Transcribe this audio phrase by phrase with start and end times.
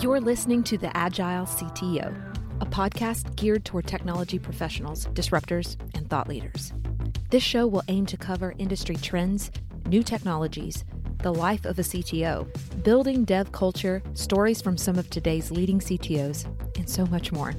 [0.00, 6.28] You're listening to The Agile CTO, a podcast geared toward technology professionals, disruptors, and thought
[6.28, 6.74] leaders.
[7.30, 9.50] This show will aim to cover industry trends,
[9.86, 10.84] new technologies,
[11.22, 12.46] the life of a CTO,
[12.84, 16.44] building dev culture, stories from some of today's leading CTOs,
[16.76, 17.54] and so much more.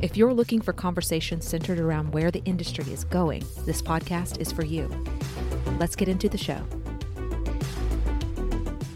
[0.00, 4.52] If you're looking for conversations centered around where the industry is going, this podcast is
[4.52, 4.88] for you.
[5.80, 6.64] Let's get into the show.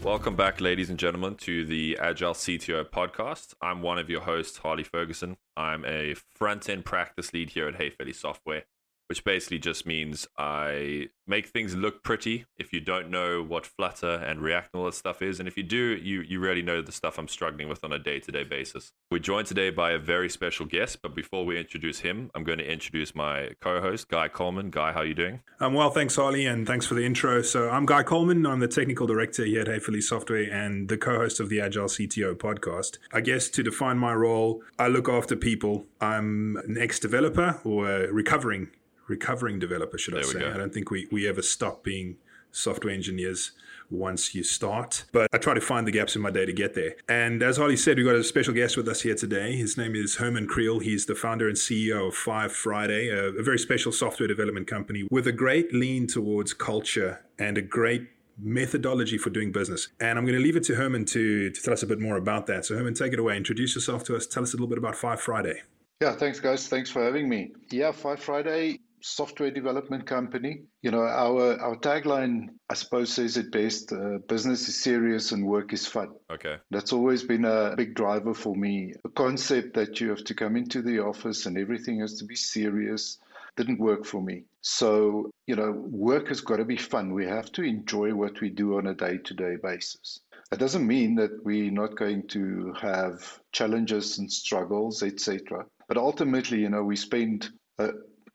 [0.07, 3.55] Welcome back, ladies and gentlemen, to the Agile CTO podcast.
[3.61, 5.35] I'm one of your hosts, Harley Ferguson.
[5.57, 8.63] I'm a front end practice lead here at Philly Software
[9.07, 14.15] which basically just means I make things look pretty if you don't know what Flutter
[14.15, 15.39] and React and all that stuff is.
[15.39, 17.99] And if you do, you, you really know the stuff I'm struggling with on a
[17.99, 18.91] day to day basis.
[19.11, 22.59] We're joined today by a very special guest, but before we introduce him, I'm going
[22.59, 24.69] to introduce my co host, Guy Coleman.
[24.69, 25.41] Guy, how are you doing?
[25.59, 27.41] I'm well, thanks, Harley, and thanks for the intro.
[27.41, 28.45] So I'm Guy Coleman.
[28.45, 31.61] I'm the technical director here at Hey Philly Software and the co host of the
[31.61, 32.97] Agile CTO podcast.
[33.13, 35.85] I guess to define my role, I look after people.
[36.01, 38.69] I'm an ex developer or a recovering
[39.07, 40.45] recovering developer, should there I say.
[40.45, 42.17] I don't think we, we ever stop being
[42.51, 43.51] software engineers
[43.89, 45.05] once you start.
[45.11, 46.95] But I try to find the gaps in my day to get there.
[47.07, 49.55] And as Harley said, we've got a special guest with us here today.
[49.55, 50.81] His name is Herman Kriel.
[50.81, 55.07] He's the founder and CEO of Five Friday, a, a very special software development company
[55.09, 59.87] with a great lean towards culture and a great methodology for doing business.
[59.99, 62.17] And I'm going to leave it to Herman to, to tell us a bit more
[62.17, 62.65] about that.
[62.65, 63.37] So, Herman, take it away.
[63.37, 64.27] Introduce yourself to us.
[64.27, 65.61] Tell us a little bit about Five Friday.
[66.01, 66.67] Yeah, thanks, guys.
[66.67, 67.53] Thanks for having me.
[67.71, 70.63] Yeah, Five Friday software development company.
[70.81, 75.45] You know, our our tagline, I suppose, says it best: uh, "Business is serious and
[75.45, 78.93] work is fun." Okay, that's always been a big driver for me.
[79.03, 82.35] The concept that you have to come into the office and everything has to be
[82.35, 83.19] serious
[83.57, 84.43] didn't work for me.
[84.61, 87.13] So, you know, work has got to be fun.
[87.13, 90.19] We have to enjoy what we do on a day-to-day basis.
[90.51, 95.65] That doesn't mean that we're not going to have challenges and struggles, etc.
[95.87, 97.49] But ultimately, you know, we spend
[97.79, 97.89] a,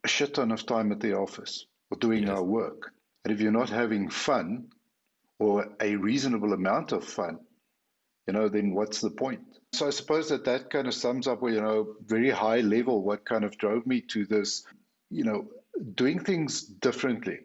[0.05, 2.31] a shit ton of time at the office or doing yes.
[2.31, 2.93] our work.
[3.25, 4.69] And if you're not having fun
[5.39, 7.39] or a reasonable amount of fun,
[8.27, 9.41] you know, then what's the point?
[9.73, 13.25] So I suppose that that kind of sums up, you know, very high level what
[13.25, 14.65] kind of drove me to this,
[15.11, 15.49] you know,
[15.95, 17.41] doing things differently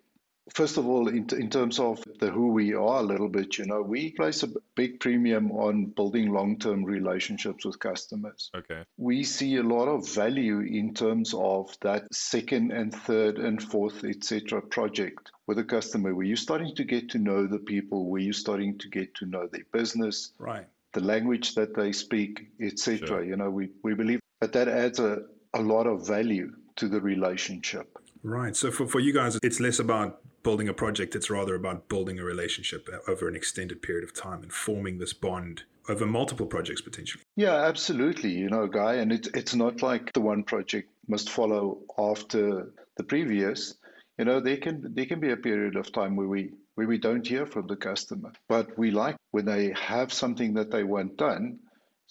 [0.53, 3.65] First of all, in, in terms of the who we are a little bit, you
[3.65, 8.49] know, we place a big premium on building long-term relationships with customers.
[8.55, 8.83] Okay.
[8.97, 14.03] We see a lot of value in terms of that second and third and fourth,
[14.03, 14.61] etc.
[14.61, 18.33] project with a customer where you're starting to get to know the people, where you're
[18.33, 20.67] starting to get to know their business, right?
[20.93, 23.07] The language that they speak, etc.
[23.07, 23.23] Sure.
[23.23, 27.01] You know, we, we believe that that adds a, a lot of value to the
[27.01, 27.97] relationship.
[28.23, 28.55] Right.
[28.55, 32.19] So for, for you guys, it's less about building a project, it's rather about building
[32.19, 36.79] a relationship over an extended period of time and forming this bond over multiple projects
[36.79, 37.21] potentially.
[37.35, 38.31] Yeah, absolutely.
[38.31, 43.03] You know, Guy, and it's it's not like the one project must follow after the
[43.03, 43.75] previous.
[44.17, 46.97] You know, there can there can be a period of time where we where we
[46.97, 51.17] don't hear from the customer, but we like when they have something that they want
[51.17, 51.59] done,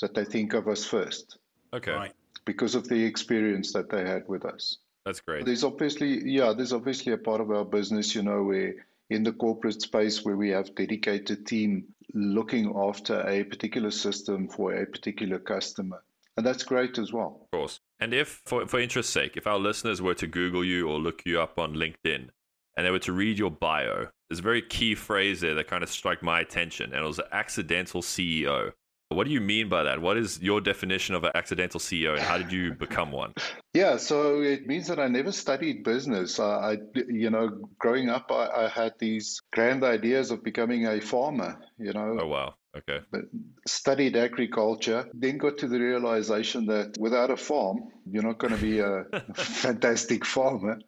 [0.02, 1.38] that they think of us first.
[1.72, 1.92] Okay.
[1.92, 2.12] Right.
[2.44, 4.76] Because of the experience that they had with us.
[5.06, 5.46] That's great.
[5.46, 8.74] There's obviously, yeah, there's obviously a part of our business, you know, where
[9.08, 14.74] in the corporate space where we have dedicated team looking after a particular system for
[14.74, 16.02] a particular customer.
[16.36, 17.48] And that's great as well.
[17.52, 17.80] Of course.
[18.00, 21.22] And if, for, for interest's sake, if our listeners were to Google you or look
[21.24, 22.28] you up on LinkedIn
[22.76, 25.84] and they were to read your bio, there's a very key phrase there that kind
[25.84, 28.72] of struck my attention, and it was accidental CEO.
[29.08, 30.02] What do you mean by that?
[30.02, 33.34] What is your definition of an accidental CEO and how did you become one?
[33.72, 36.40] Yeah, so it means that I never studied business.
[36.40, 36.78] I, I
[37.08, 41.92] you know, growing up, I, I, had these grand ideas of becoming a farmer, you
[41.92, 42.18] know.
[42.20, 42.54] Oh, wow.
[42.76, 43.00] Okay.
[43.10, 43.22] But
[43.66, 48.60] studied agriculture, then got to the realization that without a farm, you're not going to
[48.60, 49.04] be a
[49.34, 50.78] fantastic farmer.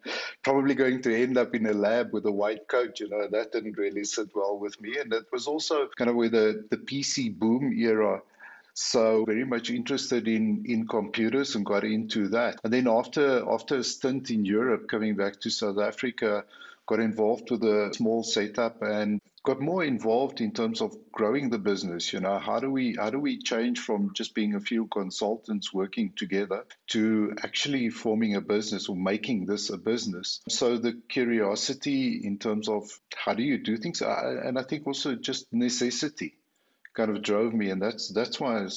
[0.43, 2.99] Probably going to end up in a lab with a white coat.
[2.99, 4.97] You know, that didn't really sit well with me.
[4.99, 8.21] And it was also kind of with the, the PC boom era.
[8.75, 12.59] So very much interested in in computers and got into that.
[12.63, 16.45] And then after after a stint in Europe, coming back to South Africa,
[16.85, 19.19] got involved with a small setup and
[19.49, 23.09] got more involved in terms of growing the business you know how do we how
[23.09, 28.41] do we change from just being a few consultants working together to actually forming a
[28.41, 32.83] business or making this a business so the curiosity in terms of
[33.15, 36.35] how do you do things and i think also just necessity
[36.95, 38.67] kind of drove me and that's that's why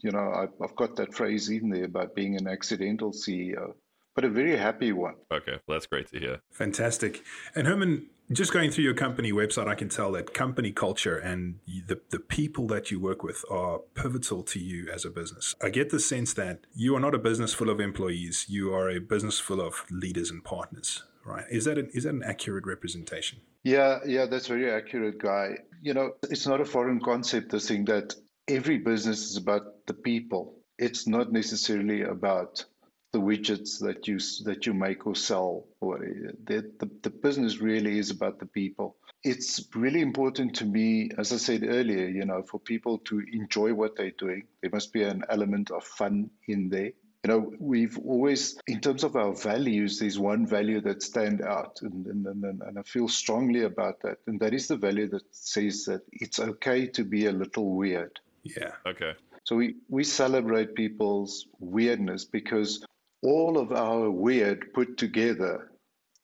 [0.00, 3.74] you know I've got that phrase in there about being an accidental ceo
[4.14, 5.16] but a very happy one.
[5.30, 6.40] Okay, well, that's great to hear.
[6.50, 7.22] Fantastic.
[7.54, 11.58] And Herman, just going through your company website, I can tell that company culture and
[11.66, 15.54] the, the people that you work with are pivotal to you as a business.
[15.62, 18.90] I get the sense that you are not a business full of employees, you are
[18.90, 21.44] a business full of leaders and partners, right?
[21.50, 23.40] Is that an, is that an accurate representation?
[23.62, 25.58] Yeah, yeah, that's very accurate, Guy.
[25.82, 28.14] You know, it's not a foreign concept, this thing that
[28.48, 30.54] every business is about the people.
[30.78, 32.64] It's not necessarily about
[33.12, 35.64] the widgets that you that you make or sell.
[35.80, 38.96] Or the, the, the business really is about the people.
[39.22, 43.74] It's really important to me as i said earlier you know for people to enjoy
[43.74, 44.44] what they're doing.
[44.60, 46.92] There must be an element of fun in there.
[47.24, 51.78] You know we've always in terms of our values there's one value that stand out
[51.82, 55.24] and, and, and, and i feel strongly about that and that is the value that
[55.32, 58.20] says that it's okay to be a little weird.
[58.44, 58.72] Yeah.
[58.86, 59.14] Okay.
[59.46, 62.84] So we, we celebrate people's weirdness because
[63.26, 65.72] all of our weird put together,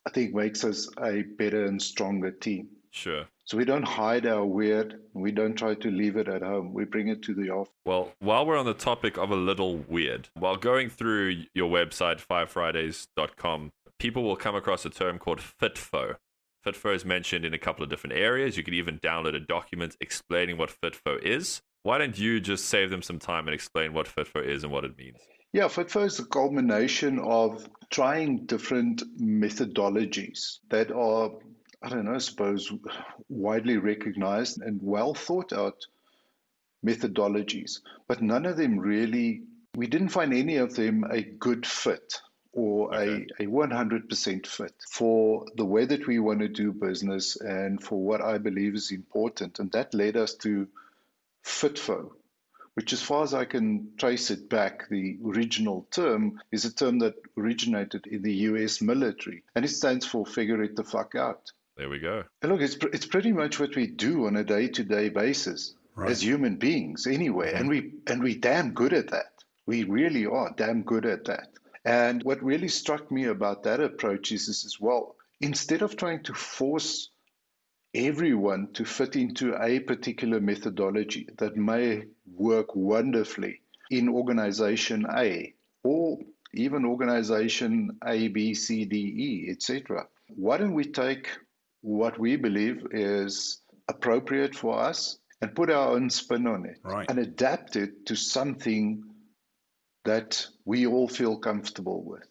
[0.07, 2.69] I think makes us a better and stronger team.
[2.93, 3.25] Sure.
[3.45, 5.01] So we don't hide our weird.
[5.13, 6.73] We don't try to leave it at home.
[6.73, 7.73] We bring it to the office.
[7.85, 12.25] Well, while we're on the topic of a little weird, while going through your website,
[12.25, 16.17] fivefridays.com, people will come across a term called FitFo.
[16.65, 18.57] FitFo is mentioned in a couple of different areas.
[18.57, 21.63] You could even download a document explaining what FitFo is.
[21.83, 24.85] Why don't you just save them some time and explain what FitFo is and what
[24.85, 25.19] it means?
[25.53, 31.31] Yeah, FitFo is a culmination of trying different methodologies that are,
[31.83, 32.73] I don't know, I suppose,
[33.29, 35.85] widely recognized and well thought out
[36.85, 37.81] methodologies.
[38.09, 39.43] But none of them really,
[39.75, 42.21] we didn't find any of them a good fit
[42.53, 43.27] or okay.
[43.41, 48.03] a, a 100% fit for the way that we want to do business and for
[48.03, 49.59] what I believe is important.
[49.59, 50.67] And that led us to
[51.45, 52.11] FitFo,
[52.75, 56.99] which, as far as I can trace it back, the original term is a term
[57.01, 61.53] that originated in the US military, and it stands for figure it the fuck out.
[61.77, 62.25] There we go.
[62.43, 65.75] And look, it's, it's pretty much what we do on a day to day basis
[65.95, 66.11] right.
[66.11, 69.33] as human beings anyway, and we and we damn good at that.
[69.67, 71.49] We really are damn good at that.
[71.85, 76.23] And what really struck me about that approach is, is as well, instead of trying
[76.25, 77.11] to force
[77.95, 82.05] everyone to fit into a particular methodology that may
[82.35, 83.61] work wonderfully
[83.91, 85.55] in organization A
[85.85, 86.19] or
[86.55, 90.07] even organization A, B, C, D, E, etc.
[90.29, 91.29] Why don't we take
[91.83, 97.11] what we believe is appropriate for us and put our own spin on it right.
[97.11, 99.03] and adapt it to something
[100.05, 102.27] that we all feel comfortable with.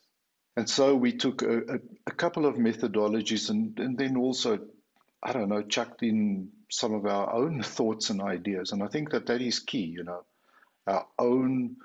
[0.58, 4.60] And so we took a, a, a couple of methodologies and, and then also
[5.24, 8.72] I don't know, chucked in some of our own thoughts and ideas.
[8.72, 10.24] And I think that that is key, you know,
[10.88, 11.76] our own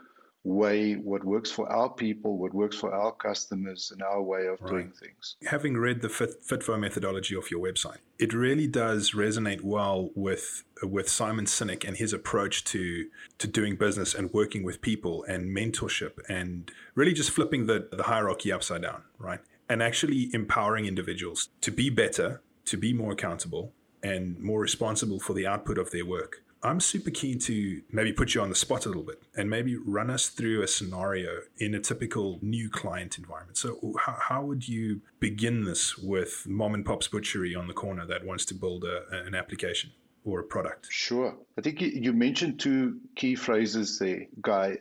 [0.46, 4.60] way, what works for our people, what works for our customers, and our way of
[4.60, 4.70] right.
[4.70, 5.36] doing things.
[5.44, 10.62] Having read the Fit, FitFo methodology off your website, it really does resonate well with
[10.82, 13.06] with Simon Sinek and his approach to
[13.38, 18.04] to doing business and working with people and mentorship and really just flipping the, the
[18.04, 19.40] hierarchy upside down, right?
[19.68, 23.72] And actually empowering individuals to be better to be more accountable
[24.02, 26.42] and more responsible for the output of their work.
[26.62, 29.76] I'm super keen to maybe put you on the spot a little bit and maybe
[29.76, 33.56] run us through a scenario in a typical new client environment.
[33.56, 38.06] So, how, how would you begin this with mom and pop's butchery on the corner
[38.06, 39.90] that wants to build a, an application
[40.24, 40.88] or a product?
[40.90, 41.36] Sure.
[41.56, 44.78] I think you mentioned two key phrases there, Guy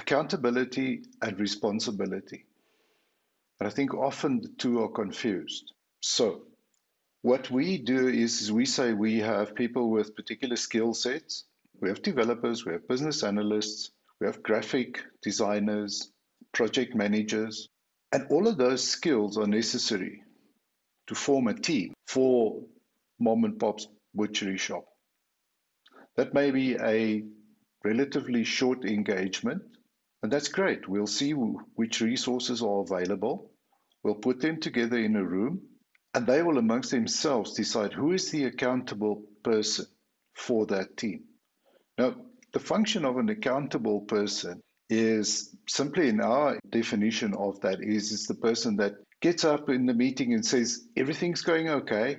[0.00, 2.46] accountability and responsibility.
[3.58, 5.72] And I think often the two are confused.
[6.00, 6.42] So,
[7.22, 11.44] what we do is, is we say we have people with particular skill sets.
[11.80, 16.12] We have developers, we have business analysts, we have graphic designers,
[16.52, 17.68] project managers,
[18.12, 20.22] and all of those skills are necessary
[21.06, 22.62] to form a team for
[23.18, 24.84] mom and pop's butchery shop.
[26.16, 27.24] That may be a
[27.84, 29.62] relatively short engagement,
[30.22, 30.88] and that's great.
[30.88, 33.52] We'll see which resources are available.
[34.02, 35.62] We'll put them together in a room
[36.14, 39.86] and they will amongst themselves decide who is the accountable person
[40.34, 41.24] for that team.
[41.98, 42.14] Now,
[42.52, 48.26] the function of an accountable person is simply in our definition of that is, is
[48.26, 52.16] the person that gets up in the meeting and says, everything's going okay,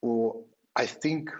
[0.00, 0.44] or
[0.74, 1.30] I think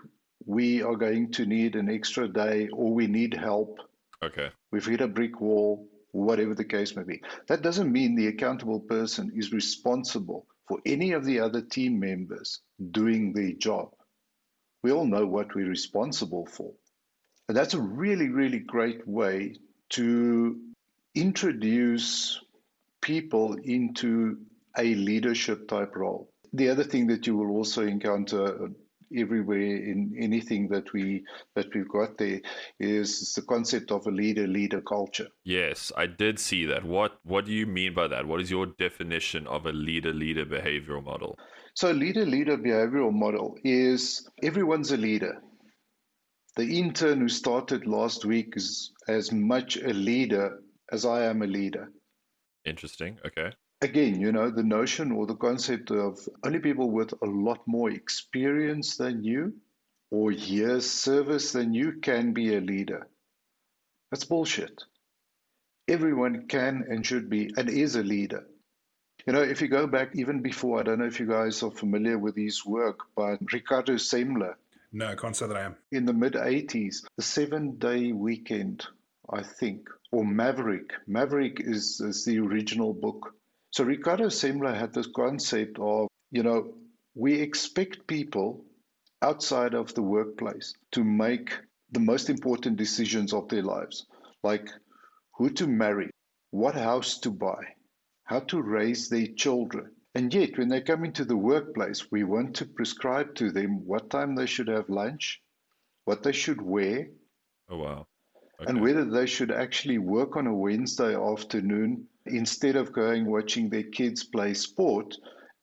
[0.45, 3.79] we are going to need an extra day or we need help.
[4.23, 4.49] Okay.
[4.73, 7.23] We've hit a brick wall, whatever the case may be.
[7.47, 12.61] That doesn't mean the accountable person is responsible for any of the other team members
[12.91, 13.91] doing their job.
[14.83, 16.73] We all know what we're responsible for.
[17.49, 19.57] And that's a really, really great way
[19.91, 20.61] to
[21.15, 22.41] introduce
[23.01, 24.39] people into
[24.77, 26.31] a leadership type role.
[26.53, 28.71] The other thing that you will also encounter
[29.17, 31.25] everywhere in anything that we
[31.55, 32.41] that we've got there
[32.79, 35.29] is the concept of a leader leader culture.
[35.45, 36.85] Yes i did see that.
[36.85, 38.27] What what do you mean by that?
[38.27, 41.39] What is your definition of a leader leader behavioral model?
[41.75, 45.41] So leader leader behavioral model is everyone's a leader.
[46.57, 50.59] The intern who started last week is as much a leader
[50.91, 51.93] as i am a leader.
[52.65, 57.27] Interesting okay again, you know, the notion or the concept of only people with a
[57.27, 59.55] lot more experience than you
[60.11, 63.07] or years service than you can be a leader.
[64.11, 64.85] That's bullshit.
[65.87, 68.47] Everyone can and should be and is a leader.
[69.27, 71.71] You know, if you go back even before, I don't know if you guys are
[71.71, 74.55] familiar with his work, but Ricardo Semler.
[74.93, 75.77] No, I can't say that I am.
[75.93, 78.87] In the mid 80s, the seven day weekend,
[79.29, 80.93] I think, or Maverick.
[81.07, 83.35] Maverick is, is the original book
[83.71, 86.75] so Ricardo Semler had this concept of, you know,
[87.15, 88.65] we expect people
[89.23, 91.53] outside of the workplace to make
[91.91, 94.07] the most important decisions of their lives,
[94.43, 94.69] like
[95.37, 96.11] who to marry,
[96.51, 97.75] what house to buy,
[98.25, 99.91] how to raise their children.
[100.15, 104.11] And yet, when they come into the workplace, we want to prescribe to them what
[104.11, 105.41] time they should have lunch,
[106.05, 107.09] what they should wear.
[107.69, 108.07] Oh, wow.
[108.61, 108.71] Okay.
[108.71, 113.85] And whether they should actually work on a Wednesday afternoon instead of going watching their
[113.85, 115.17] kids play sport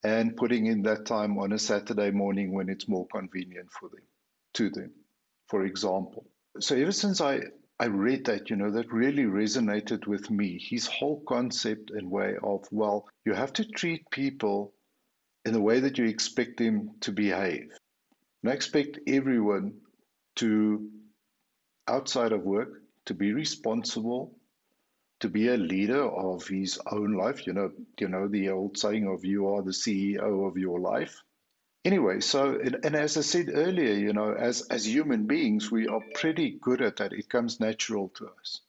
[0.04, 4.04] and putting in that time on a Saturday morning when it's more convenient for them,
[4.54, 4.92] to them,
[5.48, 6.28] for example.
[6.60, 7.42] So ever since I,
[7.80, 10.60] I read that, you know, that really resonated with me.
[10.62, 14.74] His whole concept and way of, well, you have to treat people
[15.44, 17.70] in the way that you expect them to behave.
[18.44, 19.74] And I expect everyone
[20.36, 20.88] to,
[21.88, 24.35] outside of work, to be responsible,
[25.26, 27.48] to be a leader of his own life.
[27.48, 31.24] You know, you know the old saying of "you are the CEO of your life."
[31.84, 36.02] Anyway, so and as I said earlier, you know, as as human beings, we are
[36.14, 37.14] pretty good at that.
[37.14, 38.62] It comes natural to us.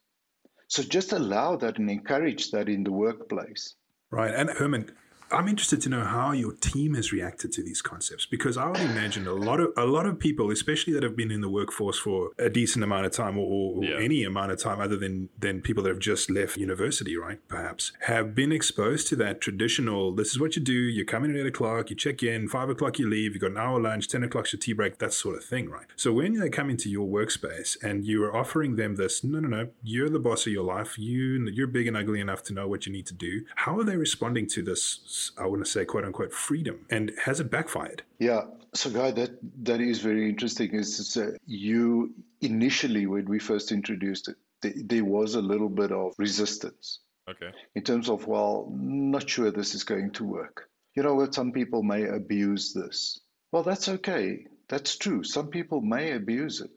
[0.68, 3.74] So just allow that and encourage that in the workplace.
[4.10, 4.90] Right, and Herman,
[5.30, 8.80] I'm interested to know how your team has reacted to these concepts because I would
[8.80, 11.98] imagine a lot of a lot of people, especially that have been in the workforce
[11.98, 13.98] for a decent amount of time or, or yeah.
[13.98, 17.40] any amount of time other than than people that have just left university, right?
[17.48, 20.14] Perhaps have been exposed to that traditional.
[20.14, 20.72] This is what you do.
[20.72, 23.34] You come in at eight o'clock, you check in, five o'clock you leave.
[23.34, 25.86] You got an hour lunch, ten o'clock's your tea break, that sort of thing, right?
[25.96, 29.48] So when they come into your workspace and you are offering them this, no, no,
[29.48, 30.98] no, you're the boss of your life.
[30.98, 33.44] You you're big and ugly enough to know what you need to do.
[33.56, 35.00] How are they responding to this?
[35.38, 36.86] I want to say, quote unquote, freedom?
[36.90, 38.02] And has it backfired?
[38.18, 38.42] Yeah.
[38.74, 40.74] So, Guy, that, that is very interesting.
[40.74, 45.92] Is uh, you initially, when we first introduced it, th- there was a little bit
[45.92, 47.00] of resistance.
[47.28, 47.50] Okay.
[47.74, 50.68] In terms of, well, not sure this is going to work.
[50.94, 51.34] You know what?
[51.34, 53.20] Some people may abuse this.
[53.52, 54.46] Well, that's okay.
[54.68, 55.22] That's true.
[55.24, 56.70] Some people may abuse it.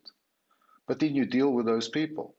[0.87, 2.35] But then you deal with those people.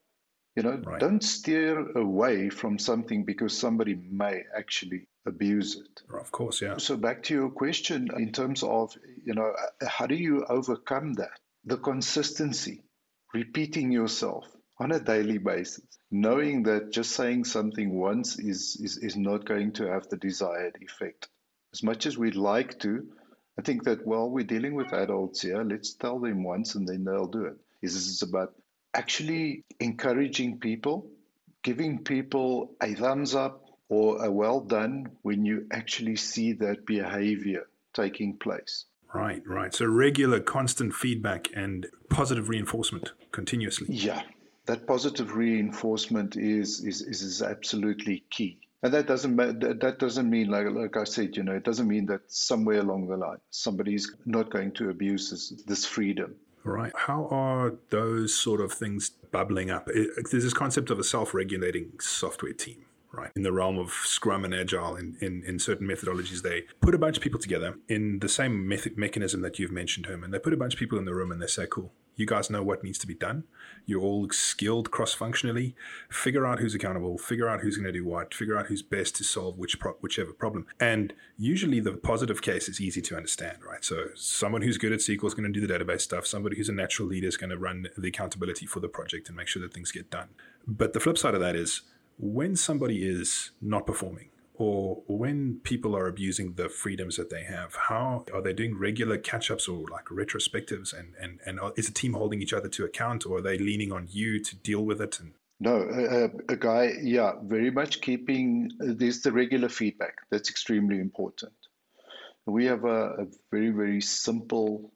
[0.56, 0.98] You know, right.
[0.98, 6.02] don't steer away from something because somebody may actually abuse it.
[6.12, 6.78] Of course, yeah.
[6.78, 9.52] So back to your question in terms of, you know,
[9.86, 11.38] how do you overcome that?
[11.64, 12.82] The consistency,
[13.34, 14.46] repeating yourself
[14.78, 19.72] on a daily basis, knowing that just saying something once is, is, is not going
[19.72, 21.28] to have the desired effect.
[21.72, 23.06] As much as we'd like to,
[23.58, 25.62] I think that, well, we're dealing with adults here.
[25.62, 27.56] Let's tell them once and then they'll do it.
[27.82, 28.54] Is this is about
[28.94, 31.10] actually encouraging people,
[31.62, 37.68] giving people a thumbs up or a well done when you actually see that behavior
[37.92, 38.86] taking place.
[39.12, 39.74] Right, right.
[39.74, 43.88] So regular, constant feedback and positive reinforcement continuously.
[43.90, 44.22] Yeah,
[44.66, 48.60] that positive reinforcement is is, is, is absolutely key.
[48.82, 52.06] And that doesn't that doesn't mean like like I said, you know, it doesn't mean
[52.06, 56.36] that somewhere along the line somebody's not going to abuse this, this freedom.
[56.62, 56.92] Right.
[56.94, 59.86] How are those sort of things bubbling up?
[59.86, 63.30] There's this concept of a self-regulating software team right?
[63.36, 66.98] In the realm of Scrum and Agile, in, in, in certain methodologies, they put a
[66.98, 70.30] bunch of people together in the same mechanism that you've mentioned, Herman.
[70.30, 72.50] They put a bunch of people in the room and they say, cool, you guys
[72.50, 73.44] know what needs to be done.
[73.86, 75.74] You're all skilled cross functionally.
[76.10, 79.16] Figure out who's accountable, figure out who's going to do what, figure out who's best
[79.16, 80.66] to solve which pro- whichever problem.
[80.78, 83.84] And usually the positive case is easy to understand, right?
[83.84, 86.26] So someone who's good at SQL is going to do the database stuff.
[86.26, 89.36] Somebody who's a natural leader is going to run the accountability for the project and
[89.36, 90.28] make sure that things get done.
[90.66, 91.82] But the flip side of that is
[92.20, 97.74] when somebody is not performing or when people are abusing the freedoms that they have,
[97.74, 100.92] how are they doing regular catch ups or like retrospectives?
[100.92, 103.90] And, and, and is a team holding each other to account or are they leaning
[103.90, 105.18] on you to deal with it?
[105.18, 110.16] And no, a, a guy, yeah, very much keeping, there's the regular feedback.
[110.30, 111.54] That's extremely important.
[112.44, 114.92] We have a, a very, very simple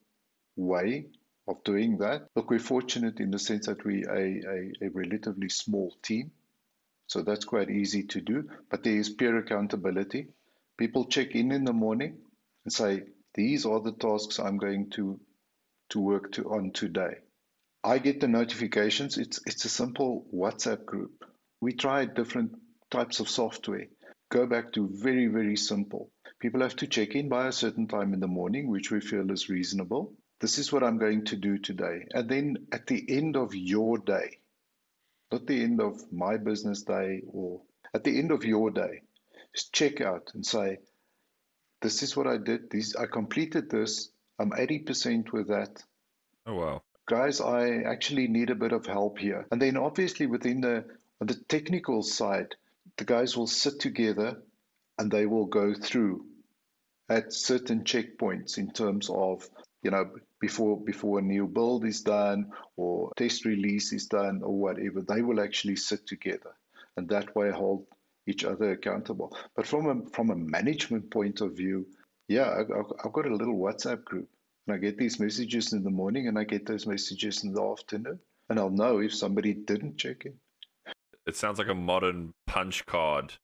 [0.56, 1.06] way
[1.48, 2.26] of doing that.
[2.36, 6.32] Look, we're fortunate in the sense that we a, a, a relatively small team.
[7.06, 8.48] So that's quite easy to do.
[8.70, 10.28] But there is peer accountability.
[10.76, 12.18] People check in in the morning
[12.64, 13.02] and say,
[13.34, 15.20] these are the tasks I'm going to,
[15.90, 17.16] to work to, on today.
[17.82, 19.18] I get the notifications.
[19.18, 21.24] It's, it's a simple WhatsApp group.
[21.60, 22.52] We try different
[22.90, 23.86] types of software.
[24.30, 26.10] Go back to very, very simple.
[26.40, 29.30] People have to check in by a certain time in the morning, which we feel
[29.30, 30.14] is reasonable.
[30.40, 32.06] This is what I'm going to do today.
[32.10, 34.38] And then at the end of your day,
[35.34, 37.60] not the end of my business day or
[37.92, 39.02] at the end of your day,
[39.54, 40.78] just check out and say,
[41.82, 42.70] this is what I did.
[42.70, 44.10] This I completed this.
[44.38, 45.82] I'm 80% with that.
[46.46, 46.82] Oh wow.
[47.06, 49.46] Guys, I actually need a bit of help here.
[49.50, 50.84] And then obviously within the
[51.20, 52.54] on the technical side,
[52.96, 54.40] the guys will sit together
[54.98, 56.26] and they will go through
[57.08, 59.48] at certain checkpoints in terms of
[59.84, 60.10] you know
[60.40, 65.22] before before a new build is done or test release is done or whatever they
[65.22, 66.52] will actually sit together
[66.96, 67.86] and that way hold
[68.26, 71.86] each other accountable but from a from a management point of view
[72.28, 72.60] yeah I,
[73.04, 74.28] i've got a little whatsapp group
[74.66, 77.62] and i get these messages in the morning and i get those messages in the
[77.62, 80.34] afternoon and i'll know if somebody didn't check in
[81.26, 83.34] it sounds like a modern punch card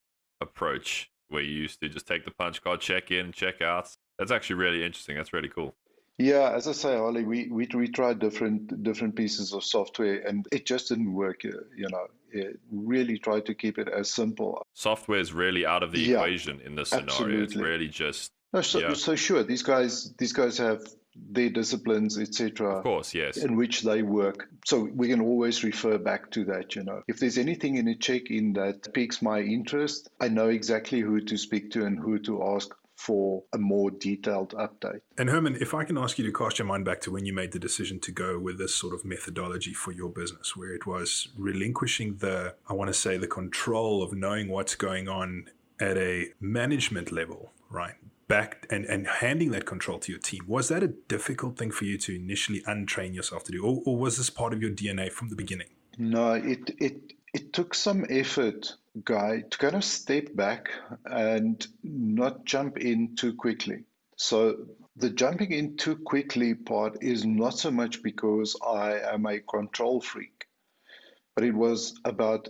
[0.41, 3.89] approach where you used to just take the punch card, check in, check out.
[4.19, 5.17] That's actually really interesting.
[5.17, 5.75] That's really cool.
[6.21, 10.47] Yeah, as I say, Harley, we, we we tried different different pieces of software and
[10.53, 11.43] it just didn't work.
[11.45, 14.63] Uh, you know, it really tried to keep it as simple.
[14.75, 17.11] Software is really out of the yeah, equation in this scenario.
[17.11, 17.45] Absolutely.
[17.45, 18.31] It's really just.
[18.53, 18.95] No, so, yeah.
[18.95, 20.83] so sure, these guys these guys have
[21.17, 22.77] their disciplines, etc.
[22.79, 23.37] Of course, yes.
[23.37, 24.49] In which they work.
[24.67, 27.03] So we can always refer back to that, you know.
[27.09, 31.37] If there's anything in a check-in that piques my interest, I know exactly who to
[31.37, 35.01] speak to and who to ask for a more detailed update.
[35.17, 37.33] And Herman, if I can ask you to cast your mind back to when you
[37.33, 40.87] made the decision to go with this sort of methodology for your business, where it
[40.87, 45.47] was relinquishing the, I want to say, the control of knowing what's going on
[45.81, 47.95] at a management level, right?
[48.29, 50.45] back and, and handing that control to your team.
[50.47, 53.97] Was that a difficult thing for you to initially untrain yourself to do, or, or
[53.97, 55.67] was this part of your DNA from the beginning?
[55.99, 60.69] No, it it it took some effort, guy, to kind of step back
[61.05, 63.85] and not jump in too quickly.
[64.17, 69.41] So the jumping in too quickly part is not so much because I am a
[69.41, 70.47] control freak,
[71.35, 72.49] but it was about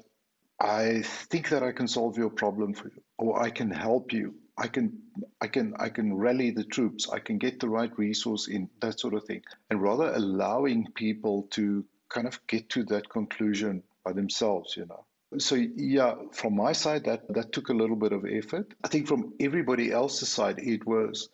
[0.61, 4.35] I think that I can solve your problem for you, or I can help you,
[4.59, 4.99] I can
[5.41, 9.01] I can I can rally the troops, I can get the right resource in, that
[9.01, 9.43] sort of thing.
[9.71, 15.07] And rather allowing people to kind of get to that conclusion by themselves, you know.
[15.39, 18.75] So yeah, from my side that that took a little bit of effort.
[18.83, 21.29] I think from everybody else's side it was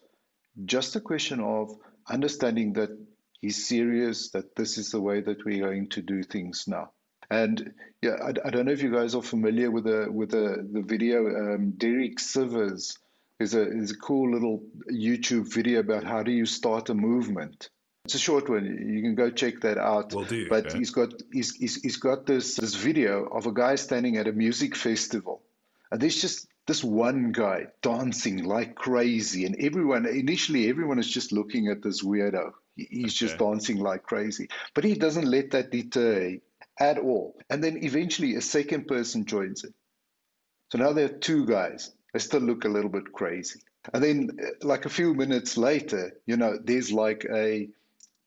[0.65, 1.77] just a question of
[2.09, 2.91] understanding that
[3.41, 6.91] he's serious, that this is the way that we're going to do things now.
[7.31, 10.69] And yeah, I, I, don't know if you guys are familiar with the with the
[10.73, 11.27] the video.
[11.27, 12.99] Um, Derek Sivers
[13.41, 17.71] is a is a cool little YouTube video about how do you start a movement.
[18.07, 18.65] It's a short one.
[18.65, 20.15] You can go check that out.
[20.15, 20.49] Will do.
[20.49, 20.79] But yeah.
[20.79, 24.33] he's got he's, he's he's got this this video of a guy standing at a
[24.33, 25.43] music festival,
[25.91, 31.33] and there's just this one guy dancing like crazy, and everyone initially everyone is just
[31.33, 32.53] looking at this weirdo.
[32.77, 33.27] He's okay.
[33.27, 36.39] just dancing like crazy, but he doesn't let that deter
[36.79, 37.37] at all.
[37.51, 39.75] And then eventually a second person joins it.
[40.71, 43.61] So now there are two guys they still look a little bit crazy.
[43.93, 47.69] And then, uh, like a few minutes later, you know, there's like a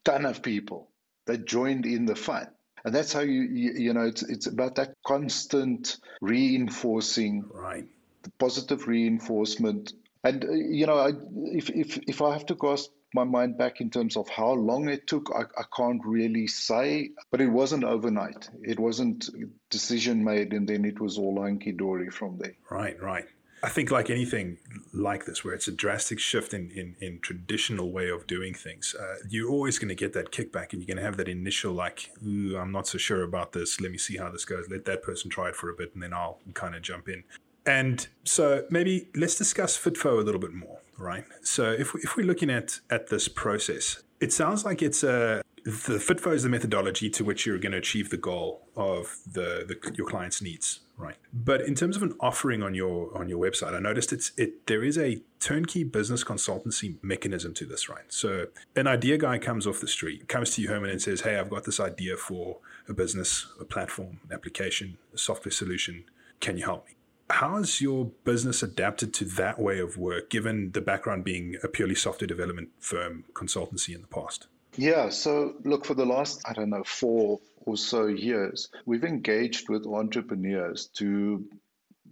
[0.03, 0.89] ton of people
[1.25, 2.47] that joined in the fun.
[2.83, 7.85] And that's how you, you, you know, it's, it's about that constant reinforcing, right?
[8.23, 9.93] The positive reinforcement.
[10.23, 11.11] And, uh, you know, I,
[11.53, 14.87] if, if, if I have to cast my mind back in terms of how long
[14.87, 18.49] it took, I, I can't really say, but it wasn't overnight.
[18.63, 19.29] It wasn't
[19.69, 22.55] decision made and then it was all hunky dory from there.
[22.69, 23.25] Right, right.
[23.61, 24.57] I think like anything
[24.93, 28.95] like this, where it's a drastic shift in, in, in traditional way of doing things,
[28.99, 31.73] uh, you're always going to get that kickback and you're going to have that initial
[31.73, 33.81] like, I'm not so sure about this.
[33.81, 34.69] Let me see how this goes.
[34.69, 37.23] Let that person try it for a bit and then I'll kind of jump in.
[37.65, 41.25] And so maybe let's discuss FitFo a little bit more, right?
[41.43, 45.41] So if, we, if we're looking at, at this process, it sounds like it's a,
[45.63, 49.65] the FitFo is the methodology to which you're going to achieve the goal of the,
[49.67, 51.15] the your client's needs, Right.
[51.33, 54.67] But in terms of an offering on your on your website, I noticed it's it
[54.67, 58.03] there is a turnkey business consultancy mechanism to this, right?
[58.09, 61.39] So an idea guy comes off the street, comes to you, Herman, and says, Hey,
[61.39, 62.57] I've got this idea for
[62.89, 66.03] a business, a platform, an application, a software solution.
[66.41, 66.95] Can you help me?
[67.29, 71.69] How has your business adapted to that way of work, given the background being a
[71.69, 74.47] purely software development firm consultancy in the past?
[74.81, 79.67] Yeah, so look, for the last, I don't know, four or so years, we've engaged
[79.67, 81.43] with entrepreneurs to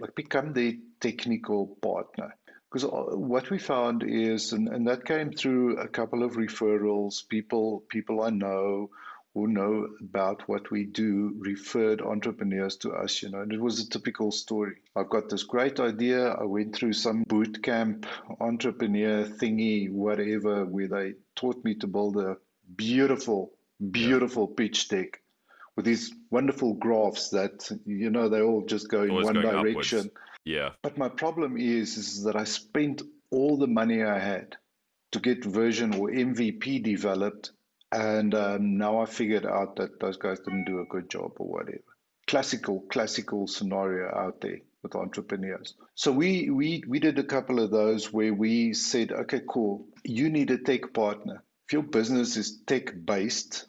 [0.01, 2.36] like become their technical partner.
[2.69, 7.25] Because uh, what we found is, and, and that came through a couple of referrals,
[7.30, 8.89] people people I know
[9.34, 13.80] who know about what we do referred entrepreneurs to us, you know, and it was
[13.80, 14.75] a typical story.
[14.93, 16.34] I've got this great idea.
[16.34, 18.06] I went through some boot camp
[18.41, 22.36] entrepreneur thingy, whatever, where they taught me to build a
[22.75, 23.53] beautiful,
[23.91, 25.21] beautiful pitch deck
[25.75, 29.99] with these wonderful graphs that, you know, they all just go in Always one direction.
[29.99, 30.15] Upwards.
[30.43, 30.69] Yeah.
[30.82, 33.01] But my problem is, is that I spent
[33.32, 34.56] all the money I had
[35.12, 37.51] to get version or MVP developed
[37.91, 41.47] and um, now I figured out that those guys didn't do a good job or
[41.47, 41.84] whatever.
[42.27, 45.75] Classical, classical scenario out there with entrepreneurs.
[45.95, 49.88] So we we we did a couple of those where we said, okay, cool.
[50.03, 51.43] You need a tech partner.
[51.67, 53.67] If your business is tech based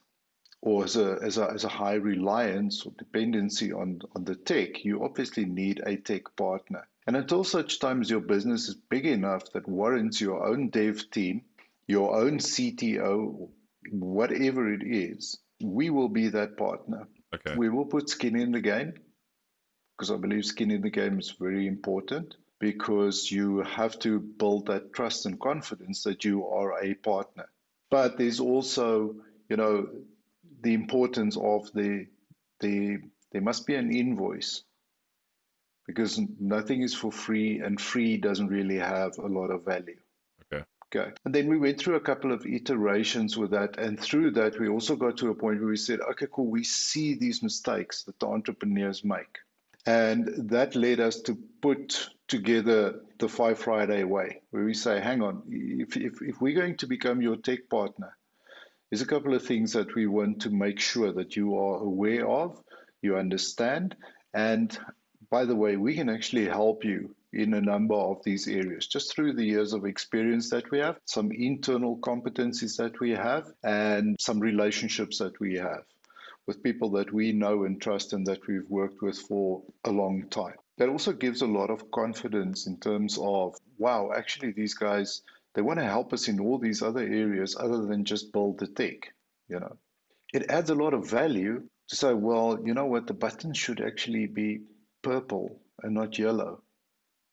[0.61, 4.85] or as a, as a as a high reliance or dependency on on the tech,
[4.85, 6.87] you obviously need a tech partner.
[7.07, 11.11] And until such time as your business is big enough that warrants your own dev
[11.11, 11.43] team,
[11.87, 13.49] your own CTO
[13.91, 17.09] whatever it is, we will be that partner.
[17.35, 17.57] Okay.
[17.57, 18.95] We will put skin in the game
[19.97, 24.67] because I believe skin in the game is very important because you have to build
[24.67, 27.49] that trust and confidence that you are a partner.
[27.91, 29.17] But there's also,
[29.49, 29.89] you know,
[30.63, 32.07] the importance of the
[32.61, 32.99] the
[33.33, 34.63] there must be an invoice
[35.87, 39.99] because nothing is for free and free doesn't really have a lot of value.
[40.53, 40.65] Okay.
[40.95, 41.13] Okay.
[41.25, 43.79] And then we went through a couple of iterations with that.
[43.79, 46.65] And through that, we also got to a point where we said, okay, cool, we
[46.65, 49.39] see these mistakes that the entrepreneurs make.
[49.87, 55.23] And that led us to put together the Five Friday way, where we say, hang
[55.23, 58.17] on, if, if, if we're going to become your tech partner,
[58.91, 62.29] there's a couple of things that we want to make sure that you are aware
[62.29, 62.63] of,
[63.03, 63.97] you understand.
[64.33, 64.79] And
[65.31, 69.15] by the way, we can actually help you in a number of these areas, just
[69.15, 74.17] through the years of experience that we have, some internal competencies that we have, and
[74.19, 75.83] some relationships that we have
[76.47, 80.27] with people that we know and trust and that we've worked with for a long
[80.31, 80.57] time.
[80.79, 85.23] That also gives a lot of confidence in terms of, wow, actually, these guys,
[85.55, 88.69] they want to help us in all these other areas other than just build the
[88.69, 89.13] tech,
[89.49, 89.77] you know.
[90.33, 93.81] It adds a lot of value to say, well, you know what, the button should
[93.81, 94.61] actually be
[95.03, 96.63] purple and not yellow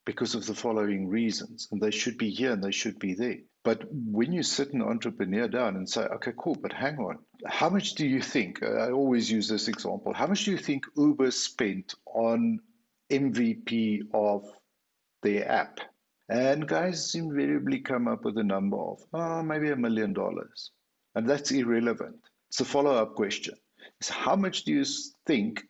[0.05, 1.67] because of the following reasons.
[1.71, 3.37] And they should be here and they should be there.
[3.63, 7.69] But when you sit an entrepreneur down and say, okay, cool, but hang on, how
[7.69, 8.63] much do you think?
[8.63, 10.13] I always use this example.
[10.13, 12.59] How much do you think Uber spent on
[13.11, 14.45] MVP of
[15.21, 15.79] their app?
[16.27, 20.71] And guys invariably come up with a number of, oh, maybe a million dollars.
[21.13, 22.17] And that's irrelevant.
[22.49, 23.55] It's a follow up question.
[24.01, 24.85] Is how much do you
[25.25, 25.63] think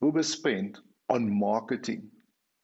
[0.00, 2.10] Uber spent on marketing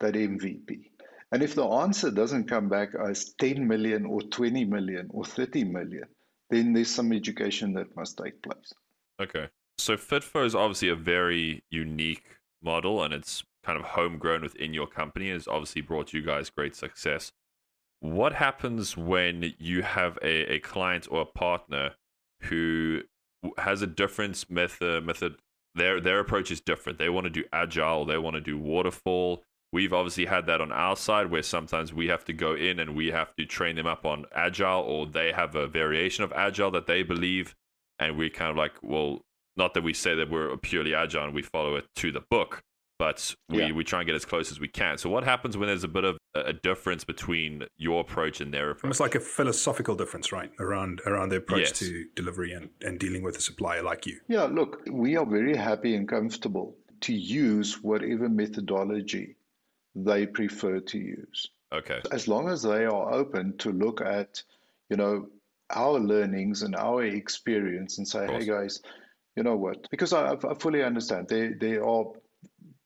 [0.00, 0.90] that MVP?
[1.32, 5.64] And if the answer doesn't come back as 10 million or 20 million or 30
[5.64, 6.04] million,
[6.50, 8.72] then there's some education that must take place.
[9.20, 9.48] Okay.
[9.76, 14.86] So FitFo is obviously a very unique model and it's kind of homegrown within your
[14.86, 15.30] company.
[15.30, 17.32] has obviously brought you guys great success.
[18.00, 21.92] What happens when you have a, a client or a partner
[22.42, 23.02] who
[23.56, 25.36] has a different method method
[25.74, 26.98] their their approach is different.
[26.98, 30.72] They want to do agile, they want to do waterfall, We've obviously had that on
[30.72, 33.86] our side where sometimes we have to go in and we have to train them
[33.86, 37.54] up on agile or they have a variation of agile that they believe.
[37.98, 39.20] And we're kind of like, well,
[39.56, 42.62] not that we say that we're purely agile and we follow it to the book,
[42.98, 43.72] but we, yeah.
[43.72, 44.98] we try and get as close as we can.
[44.98, 48.70] So what happens when there's a bit of a difference between your approach and their
[48.70, 48.84] approach?
[48.84, 50.50] Almost like a philosophical difference, right?
[50.58, 51.78] Around around the approach yes.
[51.78, 54.18] to delivery and, and dealing with a supplier like you.
[54.28, 59.36] Yeah, look, we are very happy and comfortable to use whatever methodology
[59.94, 61.50] they prefer to use.
[61.72, 62.00] Okay.
[62.12, 64.42] As long as they are open to look at,
[64.88, 65.28] you know,
[65.70, 68.80] our learnings and our experience and say, hey guys,
[69.36, 69.88] you know what?
[69.90, 72.06] Because I, I fully understand there there are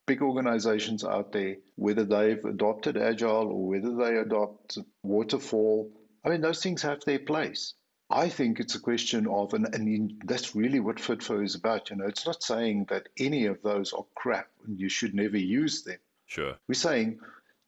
[0.07, 5.91] big organizations out there, whether they've adopted agile or whether they adopt waterfall.
[6.25, 7.75] I mean, those things have their place.
[8.11, 11.91] I think it's a question of, and, and that's really what FitFo is about.
[11.91, 15.39] You know, it's not saying that any of those are crap and you should never
[15.39, 15.99] use them.
[16.27, 16.55] Sure.
[16.69, 17.21] We're saying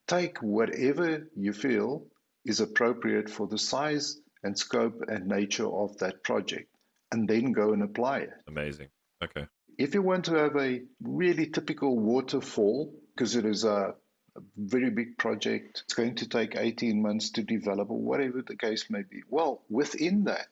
[0.07, 2.07] take whatever you feel
[2.45, 6.69] is appropriate for the size and scope and nature of that project
[7.11, 8.33] and then go and apply it.
[8.47, 8.89] Amazing.
[9.23, 9.47] Okay.
[9.79, 13.95] If you want to have a really typical waterfall, because it is a
[14.37, 15.83] a very big project.
[15.85, 19.23] It's going to take 18 months to develop, or whatever the case may be.
[19.29, 20.49] Well, within that,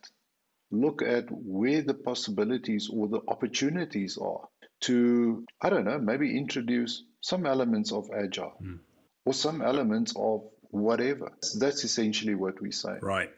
[0.70, 4.48] look at where the possibilities or the opportunities are
[4.82, 8.78] to, I don't know, maybe introduce some elements of agile mm.
[9.24, 11.32] or some elements of whatever.
[11.58, 12.98] That's essentially what we say.
[13.00, 13.30] Right.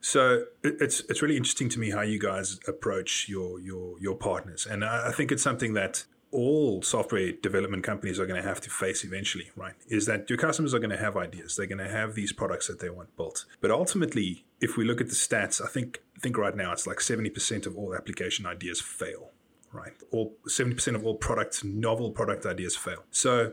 [0.00, 4.66] So it's it's really interesting to me how you guys approach your your your partners,
[4.66, 8.70] and I think it's something that all software development companies are going to have to
[8.70, 9.74] face eventually, right?
[9.88, 12.68] Is that your customers are going to have ideas, they're going to have these products
[12.68, 16.20] that they want built, but ultimately, if we look at the stats, I think I
[16.20, 19.32] think right now it's like seventy percent of all application ideas fail,
[19.70, 19.92] right?
[20.12, 23.04] All seventy percent of all products, novel product ideas fail.
[23.10, 23.52] So.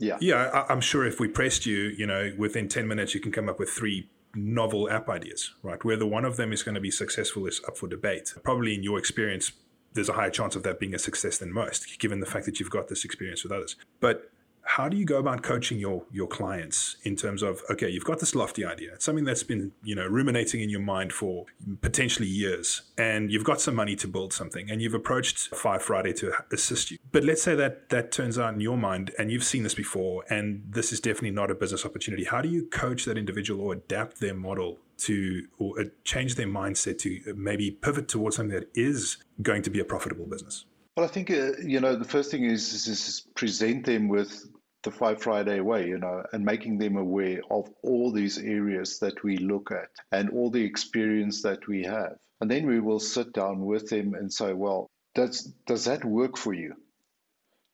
[0.00, 0.48] Yeah, yeah.
[0.54, 3.48] I, I'm sure if we pressed you, you know, within ten minutes, you can come
[3.48, 5.82] up with three novel app ideas, right?
[5.84, 8.34] Whether one of them is going to be successful is up for debate.
[8.42, 9.52] Probably in your experience,
[9.94, 12.60] there's a higher chance of that being a success than most, given the fact that
[12.60, 13.76] you've got this experience with others.
[14.00, 14.30] But
[14.68, 18.20] how do you go about coaching your your clients in terms of okay you've got
[18.20, 18.92] this lofty idea.
[18.92, 21.46] It's something that's been you know ruminating in your mind for
[21.80, 26.12] potentially years and you've got some money to build something and you've approached five friday
[26.14, 26.98] to assist you.
[27.12, 30.24] But let's say that that turns out in your mind and you've seen this before
[30.28, 32.24] and this is definitely not a business opportunity.
[32.24, 36.46] How do you coach that individual or adapt their model to or uh, change their
[36.46, 40.66] mindset to maybe pivot towards something that is going to be a profitable business?
[40.94, 44.46] Well, I think uh, you know the first thing is, is, is present them with
[44.84, 49.22] the Five Friday way, you know, and making them aware of all these areas that
[49.24, 52.16] we look at and all the experience that we have.
[52.40, 56.36] And then we will sit down with them and say, well, does, does that work
[56.36, 56.74] for you?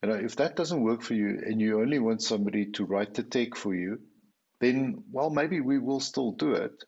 [0.02, 3.14] You know, if that doesn't work for you and you only want somebody to write
[3.14, 4.00] the tech for you,
[4.60, 6.84] then, well, maybe we will still do it.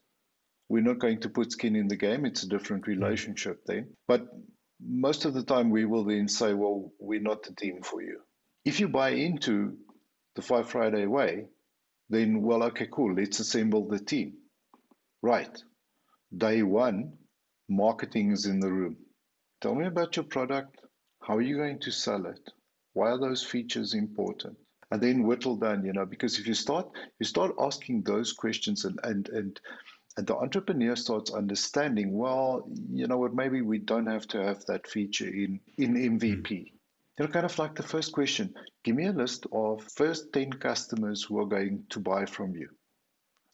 [0.69, 2.25] We're not going to put skin in the game.
[2.25, 2.89] It's a different mm.
[2.89, 3.89] relationship then.
[4.09, 4.27] But
[4.81, 8.21] most of the time, we will then say, well, we're not the team for you.
[8.65, 9.77] If you buy into
[10.37, 11.47] the Five Friday way,
[12.09, 14.35] then, well, okay, cool, let's assemble the team.
[15.23, 15.63] Right.
[16.37, 17.15] Day one,
[17.69, 18.97] marketing is in the room.
[19.61, 20.81] Tell me about your product.
[21.23, 22.51] How are you going to sell it?
[22.93, 24.57] Why are those features important?
[24.91, 28.85] And then whittle down, you know, because if you start you start asking those questions
[28.85, 29.61] and and and
[30.17, 34.65] and the entrepreneur starts understanding, well, you know what, maybe we don't have to have
[34.67, 36.71] that feature in in MVP.
[36.71, 36.76] Hmm.
[37.19, 41.23] Know, kind of like the first question give me a list of first 10 customers
[41.23, 42.69] who are going to buy from you.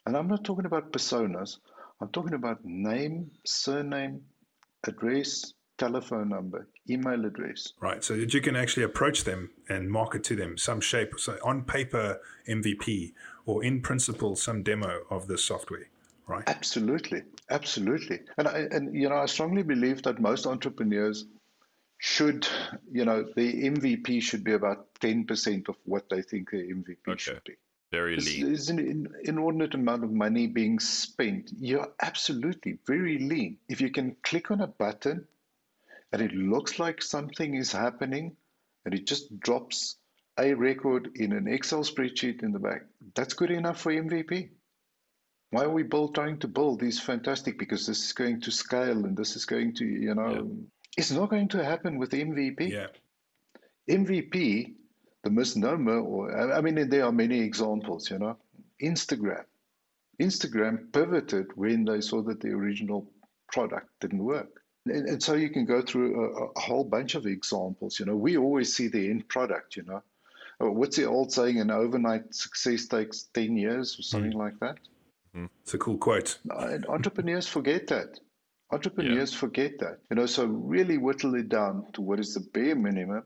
[0.05, 1.59] And I'm not talking about personas,
[2.01, 4.21] I'm talking about name, surname,
[4.85, 7.73] address, telephone number, email address.
[7.81, 8.03] Right.
[8.03, 11.63] So that you can actually approach them and market to them some shape, so on
[11.63, 13.13] paper MVP,
[13.47, 15.89] or in principle some demo of the software.
[16.27, 16.45] Right.
[16.47, 21.27] Absolutely, absolutely, and I, and you know I strongly believe that most entrepreneurs
[22.05, 22.49] should,
[22.91, 27.17] you know, the MVP should be about 10% of what they think the MVP okay.
[27.17, 27.55] should be.
[27.93, 28.47] Very lean.
[28.47, 31.53] There's an inordinate amount of money being spent.
[31.57, 33.59] You're absolutely very lean.
[33.69, 35.29] If you can click on a button
[36.13, 38.37] and it looks like something is happening
[38.85, 39.95] and it just drops
[40.37, 42.83] a record in an Excel spreadsheet in the back,
[43.15, 44.49] that's good enough for MVP.
[45.51, 47.61] Why are we build, trying to build these fantastic?
[47.61, 50.65] Because this is going to scale and this is going to, you know, yeah
[50.97, 52.71] it's not going to happen with MVP.
[52.71, 52.89] Yeah.
[53.89, 54.75] MVP,
[55.25, 58.37] the misnomer, or I mean, there are many examples, you know.
[58.83, 59.45] Instagram.
[60.21, 63.11] Instagram pivoted when they saw that the original
[63.51, 64.63] product didn't work.
[64.87, 68.01] And, and so you can go through a, a, whole bunch of examples.
[68.01, 70.03] You know, we always see the end product, you know.
[70.61, 71.61] Uh, what's the old saying?
[71.61, 74.39] An overnight success takes 10 years or something mm.
[74.39, 74.79] like that.
[75.37, 75.49] Mm.
[75.63, 76.39] It's a cool quote.
[76.89, 78.19] Entrepreneurs forget that.
[78.73, 79.39] Entrepreneurs yeah.
[79.39, 79.99] forget that.
[80.11, 83.25] You know, so really whittle it down to what is the bare minimum.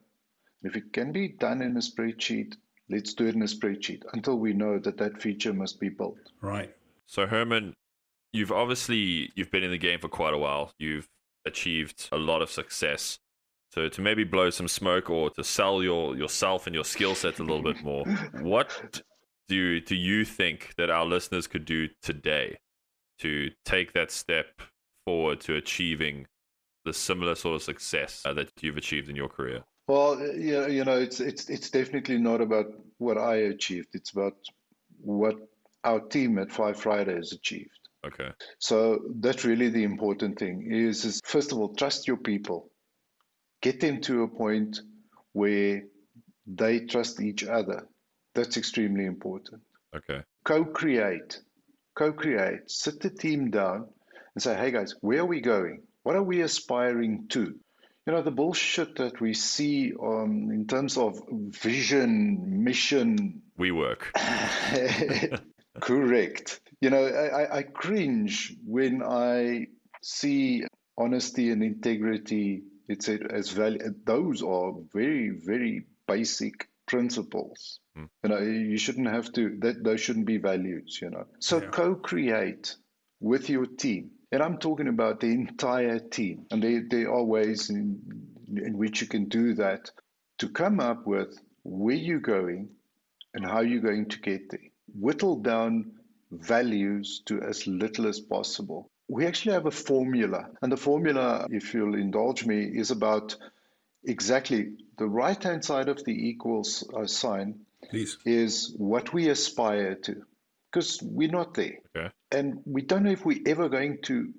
[0.62, 2.56] If it can be done in a spreadsheet,
[2.90, 6.18] let's do it in a spreadsheet until we know that that feature must be built.
[6.40, 6.74] Right.
[7.06, 7.74] So Herman,
[8.32, 10.72] you've obviously you've been in the game for quite a while.
[10.78, 11.08] You've
[11.44, 13.18] achieved a lot of success.
[13.70, 17.38] So to maybe blow some smoke or to sell your yourself and your skill set
[17.38, 18.04] a little bit more,
[18.40, 19.02] what
[19.48, 22.58] do do you think that our listeners could do today
[23.18, 24.46] to take that step
[25.06, 26.26] forward to achieving
[26.84, 29.64] the similar sort of success uh, that you've achieved in your career?
[29.88, 32.66] Well, yeah, you know, it's it's it's definitely not about
[32.98, 33.88] what I achieved.
[33.94, 34.36] It's about
[35.00, 35.36] what
[35.84, 37.70] our team at Five Fridays achieved.
[38.04, 38.30] Okay.
[38.58, 40.68] So that's really the important thing.
[40.70, 42.70] Is, is first of all, trust your people.
[43.62, 44.80] Get them to a point
[45.32, 45.84] where
[46.46, 47.86] they trust each other.
[48.34, 49.62] That's extremely important.
[49.94, 50.22] Okay.
[50.44, 51.40] Co-create.
[51.96, 52.70] Co-create.
[52.70, 53.88] Sit the team down
[54.36, 55.82] and say, hey guys, where are we going?
[56.04, 57.58] What are we aspiring to?
[58.06, 63.42] you know, the bullshit that we see um, in terms of vision, mission.
[63.58, 64.12] We work.
[65.80, 66.60] Correct.
[66.80, 69.66] You know, I, I cringe when I
[70.02, 70.64] see
[70.96, 73.80] honesty and integrity it's as value.
[74.04, 77.80] Those are very, very basic principles.
[77.98, 78.08] Mm.
[78.22, 79.56] You know, you shouldn't have to.
[79.58, 81.00] That those shouldn't be values.
[81.02, 81.68] You know, so yeah.
[81.70, 82.76] co-create
[83.18, 86.46] with your team, and I'm talking about the entire team.
[86.50, 88.00] And there, there are ways in
[88.48, 89.90] in which you can do that
[90.38, 92.68] to come up with where you're going
[93.34, 94.60] and how you're going to get there.
[94.94, 95.92] Whittle down
[96.30, 98.90] values to as little as possible.
[99.08, 103.36] We actually have a formula, and the formula, if you'll indulge me, is about
[104.04, 108.18] exactly the right hand side of the equals uh, sign Please.
[108.24, 110.24] is what we aspire to,
[110.70, 111.78] because we're not there.
[111.96, 112.10] Okay.
[112.30, 114.32] And we don't know if we're ever going to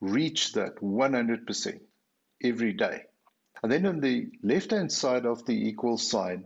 [0.00, 1.80] reach that 100%
[2.42, 3.02] every day.
[3.62, 6.44] And then on the left hand side of the equal sign,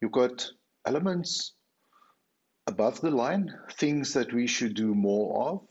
[0.00, 0.50] you've got
[0.84, 1.52] elements
[2.66, 5.68] above the line, things that we should do more of.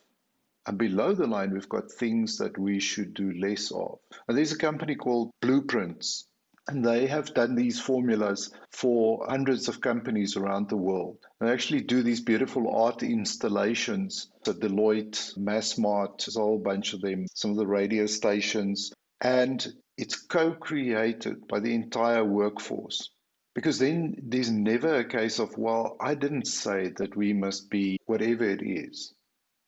[0.65, 3.99] And below the line, we've got things that we should do less of.
[4.27, 6.27] And there's a company called Blueprints,
[6.67, 11.17] and they have done these formulas for hundreds of companies around the world.
[11.39, 17.01] They actually do these beautiful art installations at Deloitte, Massmart, there's a whole bunch of
[17.01, 18.91] them, some of the radio stations.
[19.21, 19.65] And
[19.97, 23.11] it's co created by the entire workforce.
[23.53, 27.97] Because then there's never a case of, well, I didn't say that we must be
[28.05, 29.13] whatever it is.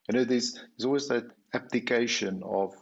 [0.09, 2.73] You know, there's, there's always that application of,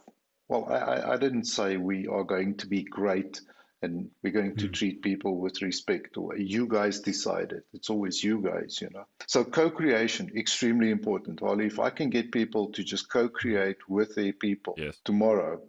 [0.47, 3.41] well, I, I didn't say we are going to be great
[3.81, 4.73] and we're going to mm.
[4.73, 7.63] treat people with respect or you guys decided.
[7.73, 9.05] It's always you guys you know.
[9.27, 11.41] So co-creation extremely important.
[11.41, 14.97] Well if i can get people to just co-create with their people yes.
[15.03, 15.61] tomorrow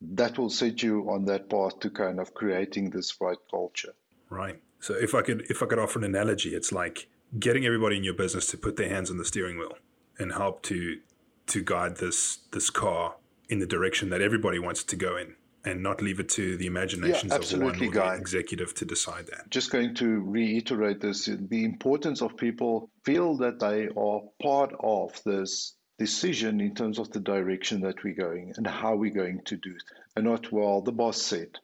[0.00, 3.94] that will set you on that path to kind of creating this right culture.
[4.30, 4.60] Right.
[4.80, 8.04] So if i could if i could offer an analogy it's like getting everybody in
[8.04, 9.76] your business to put their hands on the steering wheel
[10.18, 10.98] and help to
[11.46, 13.16] to guide this this car
[13.48, 15.34] in the direction that everybody wants to go in
[15.68, 18.14] and not leave it to the imaginations yeah, of one or Guy.
[18.14, 19.50] the executive to decide that.
[19.50, 25.20] Just going to reiterate this the importance of people feel that they are part of
[25.24, 29.56] this decision in terms of the direction that we're going and how we're going to
[29.56, 29.82] do it.
[30.16, 31.58] And not, well, the boss said.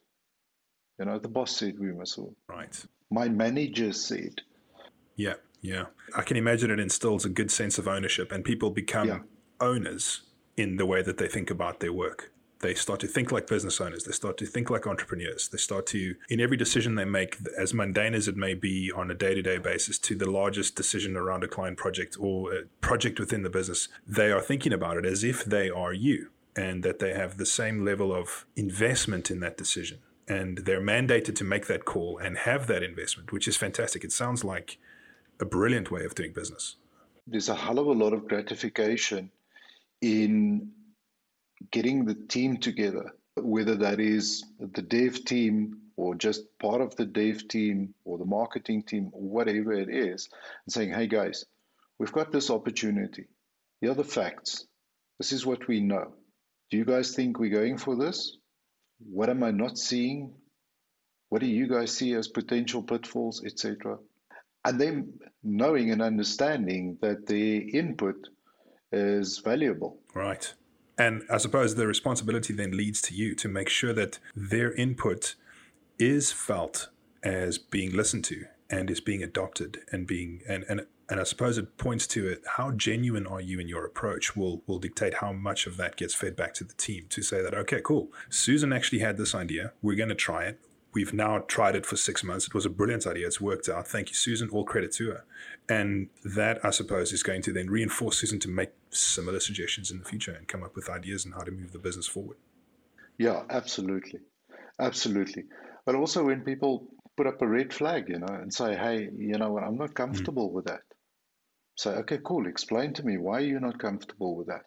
[0.98, 2.18] You know, the boss said we must.
[2.48, 2.84] Right.
[3.10, 4.42] My manager said.
[5.16, 5.86] Yeah, yeah.
[6.16, 9.18] I can imagine it instills a good sense of ownership and people become yeah.
[9.60, 10.22] owners
[10.56, 12.32] in the way that they think about their work.
[12.64, 14.04] They start to think like business owners.
[14.04, 15.48] They start to think like entrepreneurs.
[15.48, 19.10] They start to, in every decision they make, as mundane as it may be on
[19.10, 22.62] a day to day basis, to the largest decision around a client project or a
[22.80, 26.82] project within the business, they are thinking about it as if they are you and
[26.84, 29.98] that they have the same level of investment in that decision.
[30.26, 34.04] And they're mandated to make that call and have that investment, which is fantastic.
[34.04, 34.78] It sounds like
[35.38, 36.76] a brilliant way of doing business.
[37.26, 39.30] There's a hell of a lot of gratification
[40.00, 40.72] in
[41.70, 47.06] getting the team together, whether that is the dev team or just part of the
[47.06, 50.28] dev team or the marketing team, whatever it is,
[50.66, 51.44] and saying, hey guys,
[51.98, 53.26] we've got this opportunity.
[53.80, 54.66] Here are the facts.
[55.18, 56.14] This is what we know.
[56.70, 58.36] Do you guys think we're going for this?
[58.98, 60.34] What am I not seeing?
[61.28, 63.98] What do you guys see as potential pitfalls, etc.?
[64.64, 68.16] And then knowing and understanding that the input
[68.90, 70.00] is valuable.
[70.14, 70.52] Right.
[70.96, 75.34] And I suppose the responsibility then leads to you to make sure that their input
[75.98, 76.88] is felt
[77.22, 81.58] as being listened to and is being adopted and being and and and I suppose
[81.58, 85.32] it points to it how genuine are you in your approach will will dictate how
[85.32, 88.12] much of that gets fed back to the team to say that okay cool.
[88.30, 89.72] Susan actually had this idea.
[89.82, 90.60] We're going to try it
[90.94, 92.46] We've now tried it for six months.
[92.46, 93.26] It was a brilliant idea.
[93.26, 93.88] It's worked out.
[93.88, 94.48] Thank you, Susan.
[94.50, 95.24] All credit to her.
[95.68, 99.98] And that, I suppose, is going to then reinforce Susan to make similar suggestions in
[99.98, 102.36] the future and come up with ideas on how to move the business forward.
[103.18, 104.20] Yeah, absolutely.
[104.78, 105.44] Absolutely.
[105.84, 109.38] But also when people put up a red flag, you know, and say, hey, you
[109.38, 110.82] know what, I'm not comfortable mm with that.
[111.76, 112.46] Say, okay, cool.
[112.46, 114.62] Explain to me why you're not comfortable with that.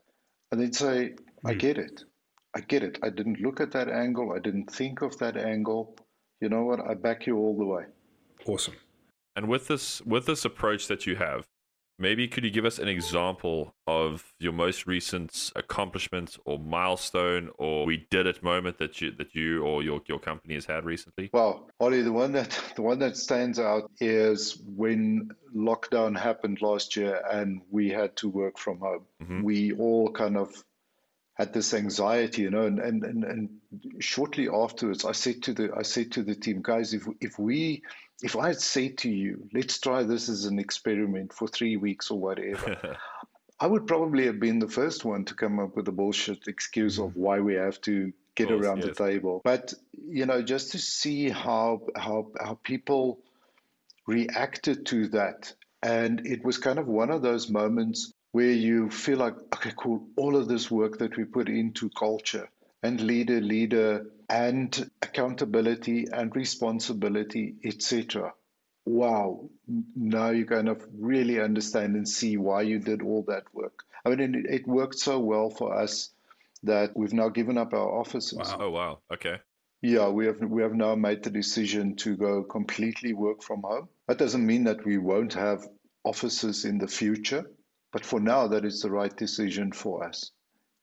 [0.52, 1.16] And then say,
[1.46, 2.04] I mm get it.
[2.54, 3.00] I get it.
[3.04, 4.34] I didn't look at that angle.
[4.34, 5.96] I didn't think of that angle
[6.42, 6.80] you know what?
[6.80, 7.84] I back you all the way.
[8.46, 8.76] Awesome.
[9.36, 11.46] And with this with this approach that you have,
[12.00, 17.86] maybe could you give us an example of your most recent accomplishment or milestone or
[17.86, 21.30] we did it moment that you that you or your your company has had recently?
[21.34, 26.96] Well, Ollie, the one that the one that stands out is when lockdown happened last
[26.96, 29.06] year and we had to work from home.
[29.22, 29.44] Mm-hmm.
[29.44, 30.64] We all kind of
[31.38, 33.50] had this anxiety, you know, and, and, and, and
[34.00, 37.84] shortly afterwards, I said to the I said to the team, guys, if if we
[38.24, 42.10] if I had said to you, let's try this as an experiment for three weeks
[42.10, 42.98] or whatever,
[43.60, 46.98] I would probably have been the first one to come up with a bullshit excuse
[46.98, 47.18] of mm.
[47.18, 48.88] why we have to get course, around yes.
[48.88, 49.42] the table.
[49.44, 53.20] But you know, just to see how how how people
[54.08, 59.18] reacted to that, and it was kind of one of those moments where you feel
[59.18, 62.48] like, okay, cool, all of this work that we put into culture
[62.84, 68.32] and leader, leader, and accountability and responsibility, etc.
[68.86, 69.50] Wow,
[69.96, 73.84] now you kind of really understand and see why you did all that work.
[74.06, 76.12] I mean, it, it worked so well for us
[76.62, 78.38] that we've now given up our offices.
[78.38, 78.58] Wow.
[78.60, 79.00] Oh, wow.
[79.12, 79.38] Okay.
[79.82, 83.90] Yeah, we have we have now made the decision to go completely work from home.
[84.08, 85.68] That doesn't mean that we won't have
[86.04, 87.44] offices in the future,
[87.98, 90.30] but for now, that is the right decision for us.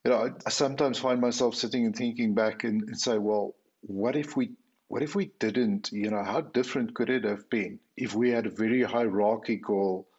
[0.03, 4.17] You know, I, sometimes find myself sitting and thinking back and, and say, well, what
[4.17, 4.51] if we
[4.89, 5.93] what if we didn't?
[5.93, 10.09] You know, how different could it have been if we had a very hierarchical,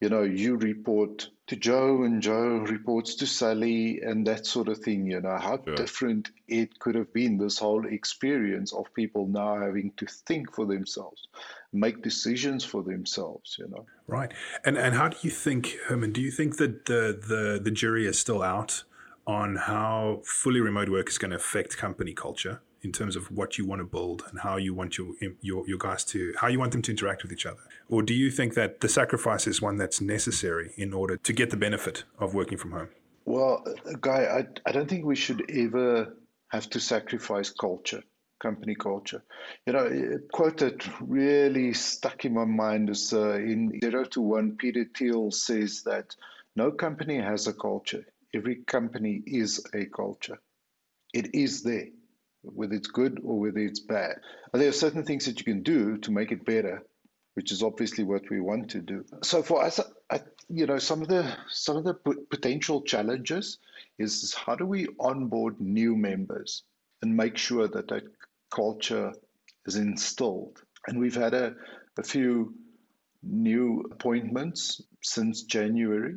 [0.00, 4.78] you know, you report to Joe and Joe reports to Sally and that sort of
[4.78, 5.74] thing, you know, how sure.
[5.74, 10.64] different it could have been, this whole experience of people now having to think for
[10.64, 11.28] themselves,
[11.70, 13.84] make decisions for themselves, you know.
[14.06, 14.32] Right.
[14.64, 18.06] And and how do you think, Herman, do you think that the the, the jury
[18.06, 18.84] is still out
[19.26, 22.62] on how fully remote work is going to affect company culture?
[22.82, 25.78] In terms of what you want to build and how you want your, your your
[25.78, 27.60] guys to how you want them to interact with each other?
[27.88, 31.50] Or do you think that the sacrifice is one that's necessary in order to get
[31.50, 32.88] the benefit of working from home?
[33.24, 33.64] Well
[34.00, 36.16] guy i, I don't think we should ever
[36.48, 38.02] have to sacrifice culture
[38.40, 39.22] company culture.
[39.66, 44.20] You know a quote that really stuck in my mind is uh, in 0 to
[44.20, 46.16] 1 peter thiel says that
[46.56, 48.04] no company has a culture.
[48.34, 50.38] Every company is a culture.
[51.14, 51.86] It is there
[52.42, 54.16] whether it's good or whether it's bad.
[54.52, 56.82] There are certain things that you can do to make it better,
[57.34, 59.04] which is obviously what we want to do.
[59.22, 59.80] So for us,
[60.10, 61.94] I, you know, some of the some of the
[62.30, 63.58] potential challenges
[63.98, 66.64] is how do we onboard new members
[67.00, 68.04] and make sure that that
[68.50, 69.12] culture
[69.66, 70.60] is instilled.
[70.86, 71.54] And we've had a,
[71.98, 72.54] a few
[73.22, 76.16] new appointments since January.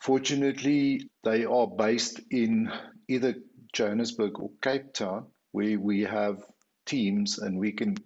[0.00, 2.70] Fortunately, they are based in
[3.08, 3.34] either
[3.72, 6.44] Johannesburg or Cape Town we we have
[6.86, 7.96] teams and we can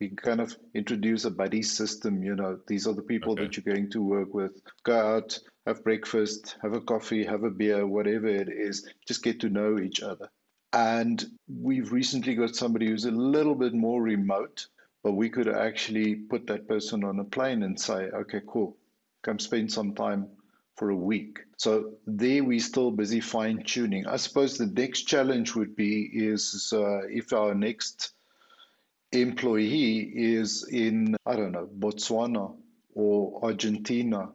[0.00, 2.58] we can kind of introduce a buddy system you know.
[2.66, 3.44] These are the people okay.
[3.44, 4.60] that you're going to work with.
[4.84, 8.88] Go out have breakfast have a coffee have a beer whatever it is.
[9.06, 10.28] Just get to know each other.
[10.72, 14.66] And we've recently got somebody who's a little bit more remote
[15.02, 18.76] but we could actually put that person on a plane and say okay cool.
[19.22, 20.28] Come spend some time
[20.76, 21.38] for a week.
[21.56, 24.06] So there we're still busy fine tuning.
[24.06, 28.12] I suppose the next challenge would be is uh, if our next
[29.12, 32.56] employee is in I don't know Botswana
[32.94, 34.30] or Argentina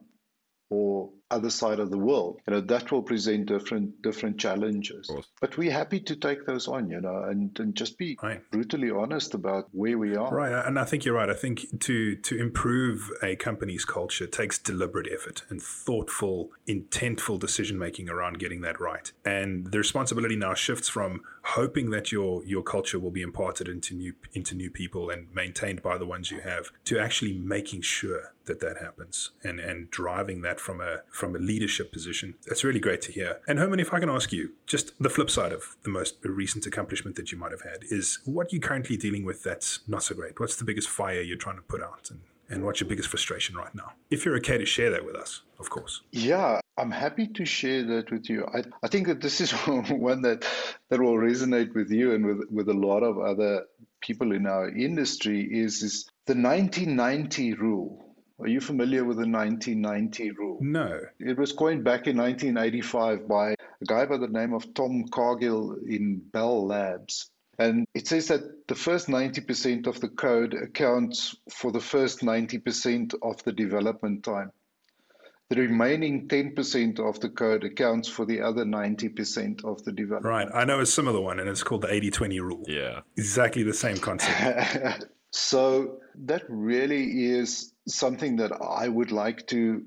[0.70, 2.40] or other side of the world.
[2.46, 5.10] You know, that will present different different challenges.
[5.40, 8.42] But we're happy to take those on, you know, and, and just be right.
[8.50, 10.32] brutally honest about where we are.
[10.32, 10.52] Right.
[10.66, 11.30] And I think you're right.
[11.30, 17.78] I think to to improve a company's culture takes deliberate effort and thoughtful, intentful decision
[17.78, 19.10] making around getting that right.
[19.24, 23.94] And the responsibility now shifts from hoping that your your culture will be imparted into
[23.94, 28.32] new into new people and maintained by the ones you have to actually making sure
[28.44, 32.34] that that happens and and driving that from a from a leadership position.
[32.48, 33.38] That's really great to hear.
[33.46, 36.66] And Herman, if I can ask you, just the flip side of the most recent
[36.66, 40.16] accomplishment that you might have had is what you're currently dealing with that's not so
[40.16, 40.40] great.
[40.40, 43.54] What's the biggest fire you're trying to put out and, and what's your biggest frustration
[43.54, 43.92] right now?
[44.10, 46.00] If you're okay to share that with us, of course.
[46.10, 48.44] Yeah, I'm happy to share that with you.
[48.52, 49.52] I, I think that this is
[50.08, 50.44] one that
[50.88, 53.66] that will resonate with you and with, with a lot of other
[54.00, 58.11] people in our industry is, is the 1990 rule
[58.42, 60.58] are you familiar with the 1990 rule?
[60.60, 61.00] No.
[61.20, 65.76] It was coined back in 1985 by a guy by the name of Tom Cargill
[65.88, 67.30] in Bell Labs.
[67.58, 73.14] And it says that the first 90% of the code accounts for the first 90%
[73.22, 74.50] of the development time.
[75.50, 80.24] The remaining 10% of the code accounts for the other 90% of the development.
[80.24, 80.48] Right.
[80.54, 82.64] I know a similar one, and it's called the 80 20 rule.
[82.66, 83.00] Yeah.
[83.16, 85.04] Exactly the same concept.
[85.30, 89.84] so that really is something that I would like to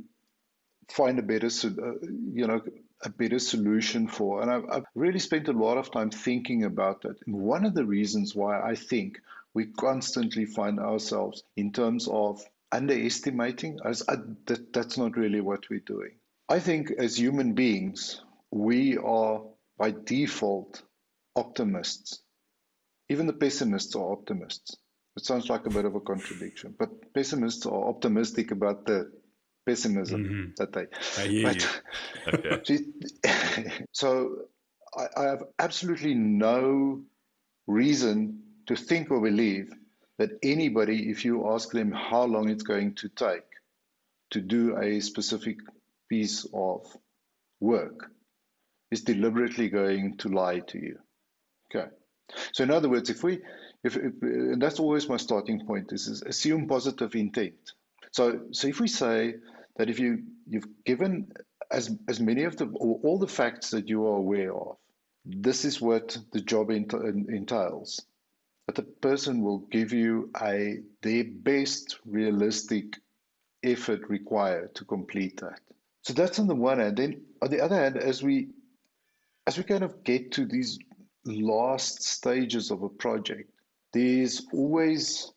[0.90, 1.94] find a better, uh,
[2.34, 2.62] you know,
[3.04, 4.42] a better solution for.
[4.42, 7.18] And I've, I've, really spent a lot of time thinking about that.
[7.26, 9.20] And one of the reasons why I think
[9.54, 14.16] we constantly find ourselves in terms of underestimating, as I,
[14.48, 16.12] that, that's not really what we're doing.
[16.50, 18.22] I think as human beings,
[18.52, 19.42] we are
[19.78, 20.82] by default
[21.36, 22.22] optimists.
[23.10, 24.78] Even the pessimists are optimists.
[25.18, 29.12] It sounds like a bit of a contradiction, but pessimists are optimistic about the
[29.66, 30.52] pessimism mm-hmm.
[30.58, 30.88] that they.
[31.24, 32.94] I hear but, you.
[33.28, 33.84] Okay.
[33.92, 34.48] so
[34.98, 37.02] I, I have absolutely no
[37.68, 39.72] reason to think or believe
[40.18, 43.44] that anybody, if you ask them how long it's going to take
[44.32, 45.58] to do a specific
[46.10, 46.86] piece of
[47.60, 48.12] work,
[48.92, 50.98] is deliberately going to lie to you.
[51.74, 51.90] Okay.
[52.54, 53.40] So in other words, if we,
[53.86, 57.74] if, if and that's always my starting point, is, is assume positive intent.
[58.12, 59.36] So so if we say
[59.78, 61.32] that if you you've given
[61.72, 64.78] as as many of the all the facts that you are aware of,
[65.24, 68.02] this is what the job entails.
[68.68, 72.98] That the person will give you a their best realistic
[73.64, 75.60] effort required to complete that.
[76.02, 76.98] So that's on the one hand.
[76.98, 78.50] Then on the other hand, as we
[79.46, 80.80] as we kind of get to these
[81.26, 83.52] last stages of a project,
[83.96, 85.32] there's always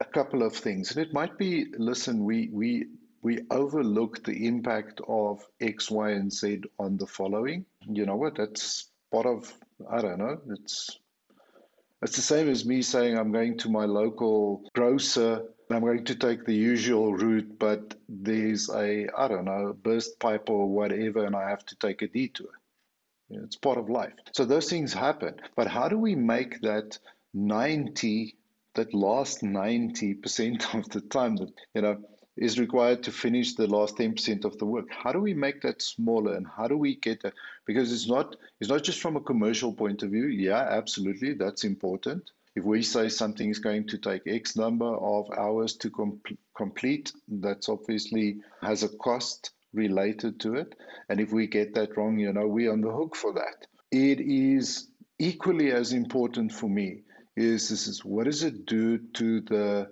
[0.00, 0.90] a couple of things.
[0.90, 2.86] And it might be, listen, we we
[3.22, 7.64] we overlook the impact of X, Y, and Z on the following.
[7.88, 8.34] You know what?
[8.36, 9.52] That's part of
[9.88, 10.40] I don't know.
[10.50, 10.98] It's
[12.02, 16.04] it's the same as me saying I'm going to my local grocer and I'm going
[16.06, 21.24] to take the usual route, but there's a I don't know burst pipe or whatever,
[21.24, 22.54] and I have to take a detour.
[23.30, 24.14] It's part of life.
[24.32, 25.36] So those things happen.
[25.54, 26.98] But how do we make that
[27.34, 28.36] 90,
[28.74, 31.98] that last 90% of the time that, you know,
[32.36, 34.86] is required to finish the last 10% of the work.
[34.90, 37.34] How do we make that smaller and how do we get that?
[37.66, 40.26] Because it's not it's not just from a commercial point of view.
[40.26, 42.30] Yeah, absolutely, that's important.
[42.56, 46.20] If we say something is going to take X number of hours to com-
[46.56, 50.74] complete, that's obviously has a cost related to it.
[51.08, 53.66] And if we get that wrong, you know, we're on the hook for that.
[53.92, 57.02] It is equally as important for me
[57.36, 59.90] is this is what does it do to the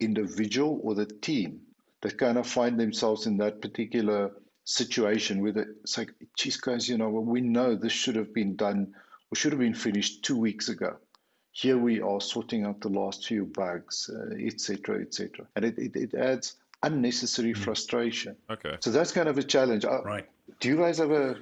[0.00, 1.60] individual or the team
[2.02, 4.32] that kind of find themselves in that particular
[4.64, 8.94] situation where it's like, geez, guys, you know, we know this should have been done
[9.30, 10.96] or should have been finished two weeks ago.
[11.52, 14.08] Here we are sorting out the last few bugs,
[14.38, 15.40] etc., uh, etc.
[15.40, 17.58] Et and it, it, it adds unnecessary mm.
[17.58, 18.36] frustration.
[18.48, 18.76] Okay.
[18.80, 19.84] So that's kind of a challenge.
[19.84, 20.28] Uh, right.
[20.60, 21.36] Do you guys have a,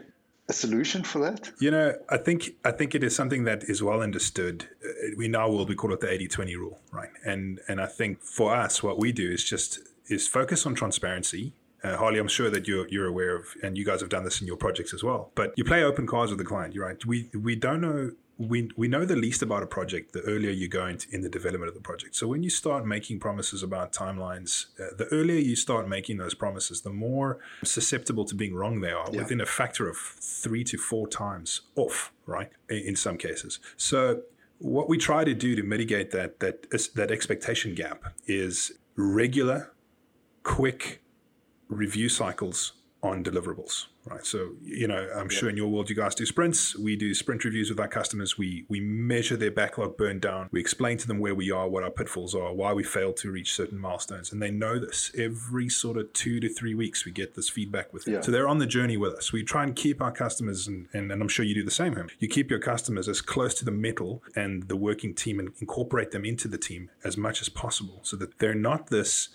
[0.48, 1.50] a solution for that?
[1.60, 4.68] You know, I think I think it is something that is well understood.
[4.84, 7.10] Uh, we now will we call it the 80-20 rule, right?
[7.24, 11.52] And and I think for us, what we do is just is focus on transparency.
[11.84, 14.40] Uh, Harley, I'm sure that you're you're aware of, and you guys have done this
[14.40, 15.30] in your projects as well.
[15.34, 16.74] But you play open cards with the client.
[16.74, 17.04] You're right.
[17.04, 20.68] We we don't know we we know the least about a project the earlier you
[20.68, 22.14] go into in the development of the project.
[22.14, 26.34] So when you start making promises about timelines, uh, the earlier you start making those
[26.34, 29.08] promises, the more susceptible to being wrong they are.
[29.10, 29.22] Yeah.
[29.22, 32.50] Within a factor of three to four times off, right?
[32.70, 33.58] In, in some cases.
[33.76, 34.22] So
[34.58, 39.72] what we try to do to mitigate that that that expectation gap is regular
[40.44, 41.02] quick
[41.68, 42.72] review cycles
[43.02, 44.24] on deliverables right?
[44.24, 46.76] So you know i'm sure in your world you guys do sprints.
[46.76, 48.38] We do sprint reviews with our customers.
[48.38, 50.48] We we measure their backlog burn down.
[50.50, 53.30] We explain to them where we are what our pitfalls are why we failed to
[53.30, 55.10] reach certain milestones and they know this.
[55.16, 58.14] Every sort of two to three weeks we get this feedback with them.
[58.14, 58.20] Yeah.
[58.20, 59.32] so they're on the journey with us.
[59.32, 61.94] We try and keep our customers and, and, and i'm sure you do the same
[61.96, 65.50] him you keep your customers as close to the metal and the working team and
[65.60, 69.28] incorporate them into the team as much as possible so that they're not this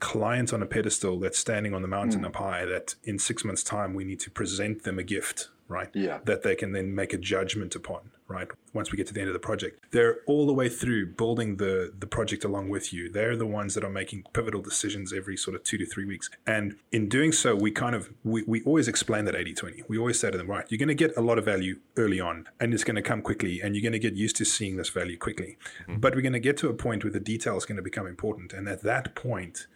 [0.00, 2.26] client on a pedestal that's standing on the mountain mm.
[2.26, 5.90] up high that in six months time we need to present them a gift right
[5.92, 6.18] yeah.
[6.24, 9.28] that they can then make a judgment upon right once we get to the end
[9.28, 9.80] of the project.
[9.90, 13.10] They're all the way through building the the project along with you.
[13.10, 16.30] They're the ones that are making pivotal decisions every sort of two to three weeks.
[16.46, 20.18] And in doing so we kind of we, we always explain that 80-20 we always
[20.20, 22.74] say to them right you're going to get a lot of value early on and
[22.74, 25.16] it's going to come quickly and you're going to get used to seeing this value
[25.16, 25.56] quickly.
[25.82, 26.00] Mm-hmm.
[26.00, 28.06] but we're going to get to a point where the detail is going to become
[28.06, 29.66] important and at that point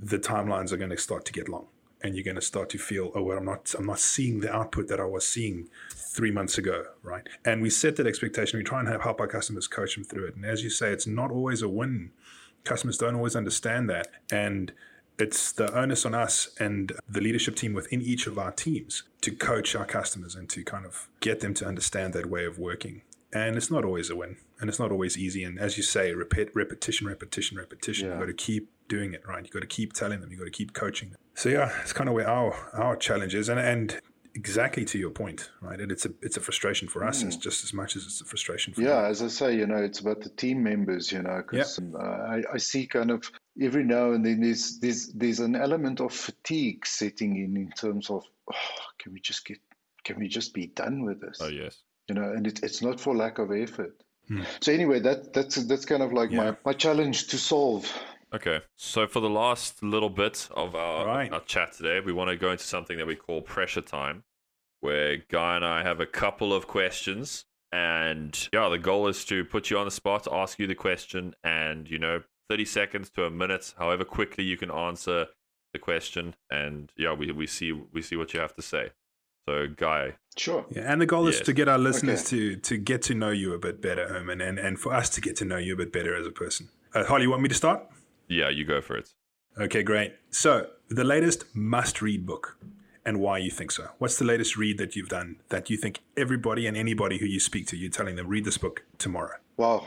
[0.00, 1.66] the timelines are going to start to get long
[2.02, 4.52] and you're going to start to feel oh well i'm not i'm not seeing the
[4.52, 7.28] output that i was seeing three months ago right?
[7.44, 8.58] And we set that expectation.
[8.58, 10.36] We try and help our customers coach them through it.
[10.36, 12.12] And as you say it's not always a win.
[12.64, 14.08] Customers don't always understand that.
[14.30, 14.72] And
[15.18, 19.30] it's the onus on us and the leadership team within each of our teams to
[19.30, 23.02] coach our customers and to kind of get them to understand that way of working.
[23.32, 25.44] And it's not always a win and it's not always easy.
[25.44, 28.06] And as you say repeat repetition repetition repetition.
[28.06, 28.14] Yeah.
[28.14, 30.44] you've got to keep doing it right you've got to keep telling them you've got
[30.44, 33.58] to keep coaching them so yeah it's kind of where our our challenge is and
[33.58, 34.00] and
[34.34, 37.26] exactly to your point right and it's a it's a frustration for us mm.
[37.26, 39.10] it's just as much as it's a frustration for yeah them.
[39.10, 41.94] as i say you know it's about the team members you know because yep.
[41.94, 43.30] Um, I, I see kind of
[43.60, 48.10] every now and then there's there's there's an element of fatigue setting in in terms
[48.10, 48.56] of oh,
[48.98, 49.58] can we just get
[50.04, 51.38] can we just be done with this?
[51.40, 51.78] Oh yes.
[52.08, 54.02] You know, and it's it's not for lack of effort.
[54.60, 56.36] So anyway, that that's that's kind of like Hmm.
[56.36, 56.50] Yeah.
[56.50, 57.92] my, my challenge to solve.
[58.32, 58.60] Okay.
[58.76, 61.32] So for the last little bit of our, Right.
[61.32, 64.22] our chat today, we want to go into something that we call pressure time,
[64.80, 67.44] where Guy and I have a couple of questions.
[67.72, 71.34] And yeah, the goal is to put you on the spot, ask you the question,
[71.44, 75.26] and you know, 30 seconds to a minute, however quickly you can answer
[75.72, 76.34] the question.
[76.50, 78.90] And yeah, we, we see we see what you have to say.
[79.48, 80.64] So Guy, Sure.
[80.70, 82.54] Yeah, and the goal is to get our listeners Okay.
[82.54, 85.20] to to get to know you a bit better, Herman, and, and for us to
[85.20, 86.68] get to know you a bit better as a person.
[86.94, 87.86] Uh, Harley, you want me to start?
[88.30, 89.10] Yeah, you go for it.
[89.58, 90.14] Okay, great.
[90.30, 92.56] So, the latest must read book
[93.04, 93.88] and why you think so.
[93.98, 97.40] What's the latest read that you've done that you think everybody and anybody who you
[97.40, 99.36] speak to, you're telling them, read this book tomorrow?
[99.56, 99.84] Wow.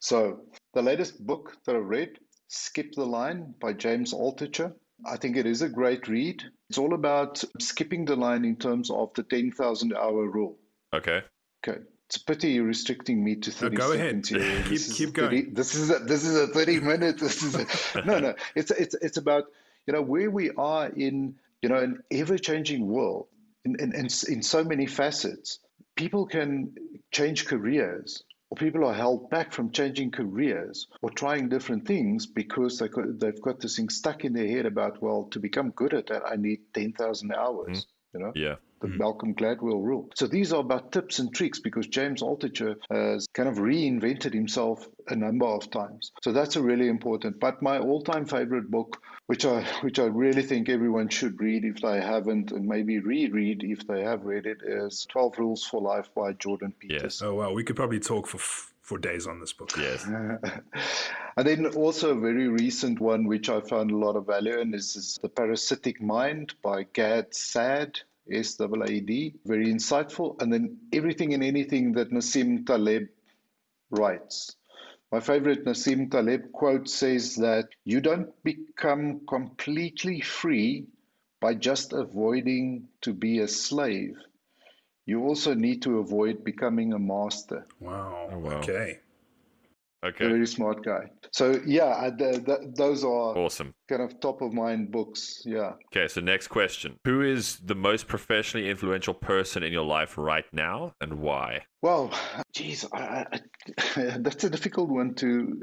[0.00, 0.40] So
[0.74, 2.18] the latest book that I read,
[2.48, 4.72] Skip the Line by James Altucher.
[5.06, 6.42] I think it is a great read.
[6.68, 10.58] It's all about skipping the line in terms of the 10,000 hour rule.
[10.92, 11.22] Okay.
[11.66, 11.80] Okay.
[12.08, 14.24] It's a pity you're restricting me to 30 go ahead.
[14.26, 14.28] seconds.
[14.68, 15.54] Keep- This is keep a 30 going.
[15.54, 17.18] this is a, this is a 30 minute.
[17.18, 18.34] This is a, no, no.
[18.54, 19.44] It's it's it's about
[19.86, 23.26] you know where we are in you know an ever changing world
[23.66, 25.58] in, in in in so many facets.
[25.96, 26.74] People can
[27.10, 32.78] change careers, or people are held back from changing careers or trying different things because
[32.78, 35.92] they got, they've got this thing stuck in their head about well to become good
[35.92, 37.68] at that I need 10,000 hours.
[37.68, 38.16] Mm-hmm.
[38.18, 38.54] You know Yeah.
[38.80, 38.98] The hmm.
[38.98, 40.10] Malcolm Gladwell rule.
[40.14, 44.86] So these are about tips and tricks because James Altucher has kind of reinvented himself
[45.08, 46.12] a number of times.
[46.22, 47.40] So that's a really important.
[47.40, 51.80] But my all-time favorite book, which I which I really think everyone should read if
[51.80, 56.08] they haven't, and maybe reread if they have read it, is Twelve Rules for Life
[56.14, 57.22] by Jordan Peters.
[57.22, 57.52] Oh, wow.
[57.52, 59.70] We could probably talk for, f- for days on this book.
[59.76, 60.06] Yes.
[61.38, 64.74] And then also a very recent one, which I found a lot of value in,
[64.74, 68.00] is, is The Parasitic Mind by Gad Saad,
[68.32, 69.34] S A A D.
[69.44, 70.40] Very insightful.
[70.40, 73.08] And then everything and anything that Nassim Taleb
[73.90, 74.56] writes.
[75.10, 80.86] My favorite Nassim Taleb quote says that you don't become completely free
[81.40, 84.16] by just avoiding to be a slave.
[85.06, 87.66] You also need to avoid becoming a master.
[87.80, 88.28] Wow.
[88.30, 88.58] Oh, wow.
[88.58, 88.98] Okay.
[90.02, 90.28] A Okay.
[90.28, 91.10] very smart guy.
[91.32, 93.74] So yeah, I, th- th- those are Awesome.
[93.88, 95.42] kind of top of mind books.
[95.44, 95.72] Yeah.
[95.92, 96.98] Okay, so next question.
[97.04, 101.62] Who is the most professionally influential person in your life right now and why?
[101.82, 102.12] Well,
[102.54, 103.40] geez, I, I,
[104.18, 105.62] that's a difficult one to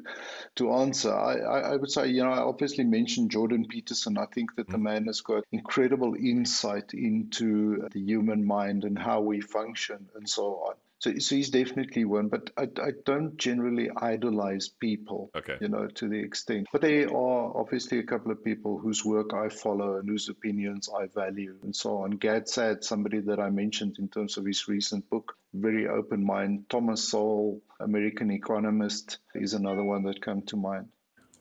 [0.55, 1.13] to answer.
[1.13, 4.17] I, I, I would say, you know, I obviously mentioned Jordan Peterson.
[4.17, 4.83] I think that the mm.
[4.83, 10.43] man has got incredible insight into the human mind and how we function and so
[10.67, 10.75] on.
[11.00, 15.58] So, so he's definitely one, but I, I don't generally idolize people, Okay.
[15.60, 16.68] you know, to the extent.
[16.72, 20.89] But there are obviously a couple of people whose work I follow and whose opinions
[20.89, 22.12] I value and so on.
[22.12, 26.66] Gad Saad, somebody that I mentioned in terms of his recent book, very open mind.
[26.70, 30.88] Thomas Sowell, American economist, is another one that come to mind.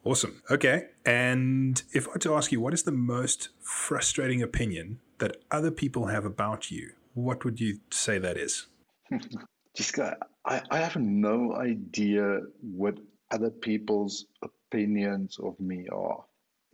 [0.05, 0.43] Awesome.
[0.51, 0.89] Okay.
[1.07, 5.71] And if I were to ask you, what is the most frustrating opinion that other
[5.71, 6.93] people have about you?
[7.15, 8.67] What would you say that is?
[9.77, 12.99] Just, I, I have no idea what
[13.31, 16.25] other people's opinions of me are.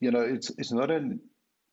[0.00, 1.20] You know, it's it's not an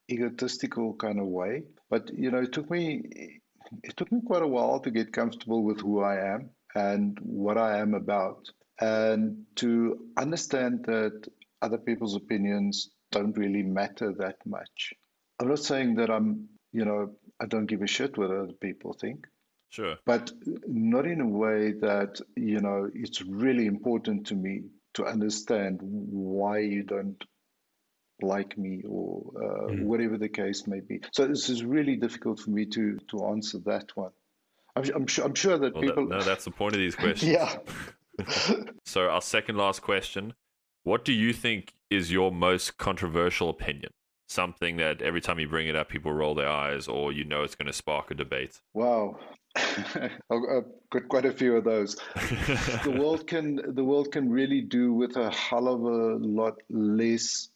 [0.09, 3.39] egotistical kind of way, but you know, it took me
[3.83, 7.57] it took me quite a while to get comfortable with who I am and what
[7.57, 8.49] I am about,
[8.79, 11.27] and to understand that
[11.61, 14.93] other people's opinions don't really matter that much.
[15.39, 18.93] I'm not saying that I'm, you know, I don't give a shit what other people
[18.93, 19.27] think
[19.69, 19.95] Sure.
[20.05, 20.31] but
[20.67, 24.61] not in a way that you know it's really important to me
[24.93, 27.21] to understand why you don't
[28.21, 32.49] like me or uh, whatever the case may be so this is really difficult for
[32.49, 34.11] me to to answer that one
[34.75, 36.95] i'm, I'm sure i'm sure that Well, that- people no, that's the point of these
[37.03, 37.31] questions.
[37.31, 37.57] yeah
[38.85, 40.33] So, our second last question
[40.83, 43.91] What do you think is your most controversial opinion?
[44.29, 47.43] Something that every time you bring it up, people roll their eyes, or you know
[47.43, 48.61] it's going to spark a debate.
[48.73, 49.17] wow
[50.31, 51.95] I've got quite a few of those
[52.83, 57.49] the world can the world can really do with a hell of a lot less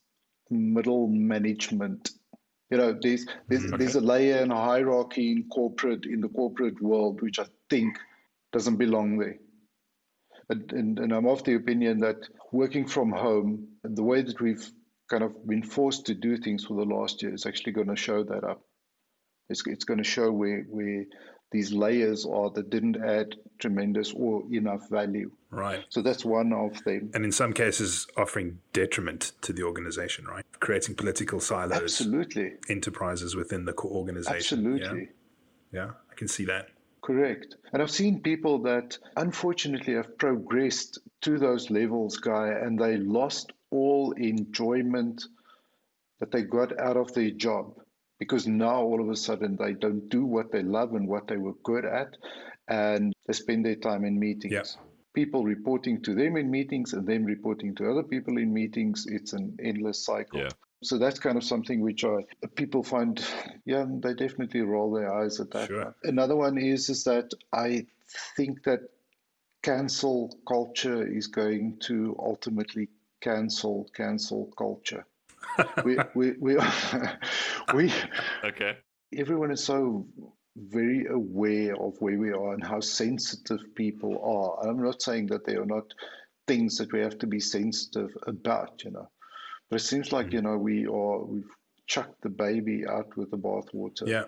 [0.49, 2.11] middle management.
[2.69, 3.77] You know, there's there's, mm-hmm.
[3.77, 7.97] there's a layer and a hierarchy in corporate in the corporate world which I think
[8.51, 9.37] doesn't belong there.
[10.49, 14.69] And, and, and I'm of the opinion that working from home the way that we've
[15.09, 17.95] kind of been forced to do things for the last year is actually going to
[17.95, 18.61] show that up.
[19.49, 21.05] It's, it's going to show where, where
[21.51, 25.29] these layers are that didn't add tremendous or enough value.
[25.51, 25.83] Right.
[25.89, 27.11] So that's one of them.
[27.13, 30.45] And in some cases, offering detriment to the organization, right?
[30.59, 32.53] Creating political silos, Absolutely.
[32.69, 34.35] enterprises within the organization.
[34.65, 35.09] Absolutely.
[35.71, 35.85] Yeah.
[35.85, 35.91] yeah.
[36.09, 36.69] I can see that.
[37.01, 37.55] Correct.
[37.73, 43.51] And I've seen people that unfortunately have progressed to those levels, Guy, and they lost
[43.71, 45.25] all enjoyment
[46.19, 47.73] that they got out of their job
[48.21, 51.37] because now all of a sudden they don't do what they love and what they
[51.37, 52.17] were good at
[52.67, 54.53] and they spend their time in meetings.
[54.53, 54.83] Yeah.
[55.15, 59.07] People reporting to them in meetings and them reporting to other people in meetings.
[59.07, 60.41] It's an endless cycle.
[60.41, 60.49] Yeah.
[60.83, 63.19] So that's kind of something which I, people find,
[63.65, 65.69] yeah, they definitely roll their eyes at that.
[65.69, 65.95] Sure.
[66.03, 67.87] Another one is is that I
[68.37, 68.81] think that
[69.63, 75.07] cancel culture is going to ultimately cancel cancel culture.
[75.85, 76.57] we we we
[77.73, 77.93] we
[78.43, 78.77] Okay.
[79.15, 80.07] everyone is so
[80.55, 84.61] very aware of where we are and how sensitive people are.
[84.61, 85.85] And I'm not saying that they are not
[86.47, 89.09] things that we have to be sensitive about, you know.
[89.69, 90.35] But it seems like, hmm.
[90.35, 91.49] you know, we are we've
[91.87, 94.07] chucked the baby out with the bathwater.
[94.07, 94.25] Yeah,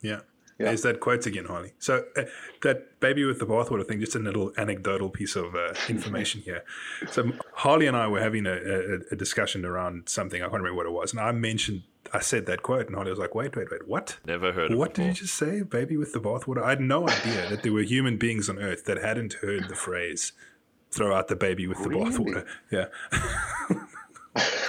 [0.00, 0.20] yeah.
[0.58, 0.66] Yeah.
[0.66, 1.74] There's that quote again, Harley.
[1.78, 2.22] So uh,
[2.62, 6.64] that baby with the bathwater thing, just a little anecdotal piece of uh, information here.
[7.10, 10.40] So Harley and I were having a, a, a discussion around something.
[10.40, 11.82] I can't remember what it was, and I mentioned,
[12.12, 14.16] I said that quote, and Harley was like, "Wait, wait, wait, what?
[14.24, 15.62] Never heard of What did you just say?
[15.62, 16.62] Baby with the bathwater?
[16.62, 19.76] I had no idea that there were human beings on Earth that hadn't heard the
[19.76, 20.32] phrase
[20.90, 22.86] "throw out the baby with the bathwater." Yeah,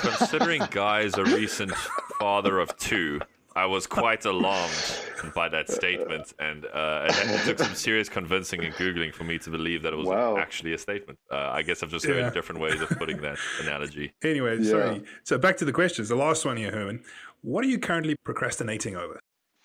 [0.01, 1.73] Considering Guy is a recent
[2.19, 3.21] father of two,
[3.58, 4.86] I was quite alarmed
[5.34, 9.39] by that statement, and uh, it, it took some serious convincing and googling for me
[9.39, 10.38] to believe that it was Wow.
[10.38, 11.18] actually a statement.
[11.32, 12.30] Uh, I guess I've just heard Yeah.
[12.30, 14.14] different ways of putting that analogy.
[14.24, 14.70] Anyway, Yeah.
[14.70, 15.03] sorry.
[15.24, 16.08] So back to the questions.
[16.08, 17.03] The last one here, Herman.
[17.41, 19.20] What are you currently procrastinating over?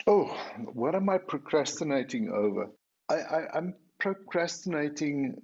[0.06, 0.24] Oh,
[0.72, 2.70] what am I procrastinating over?
[3.10, 5.36] I, I, I'm procrastinating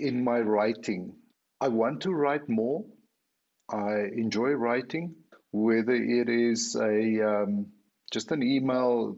[0.00, 1.14] in my writing.
[1.62, 2.84] I want to write more.
[3.70, 5.14] I enjoy writing,
[5.54, 7.66] whether it is a um,
[8.10, 9.16] just an email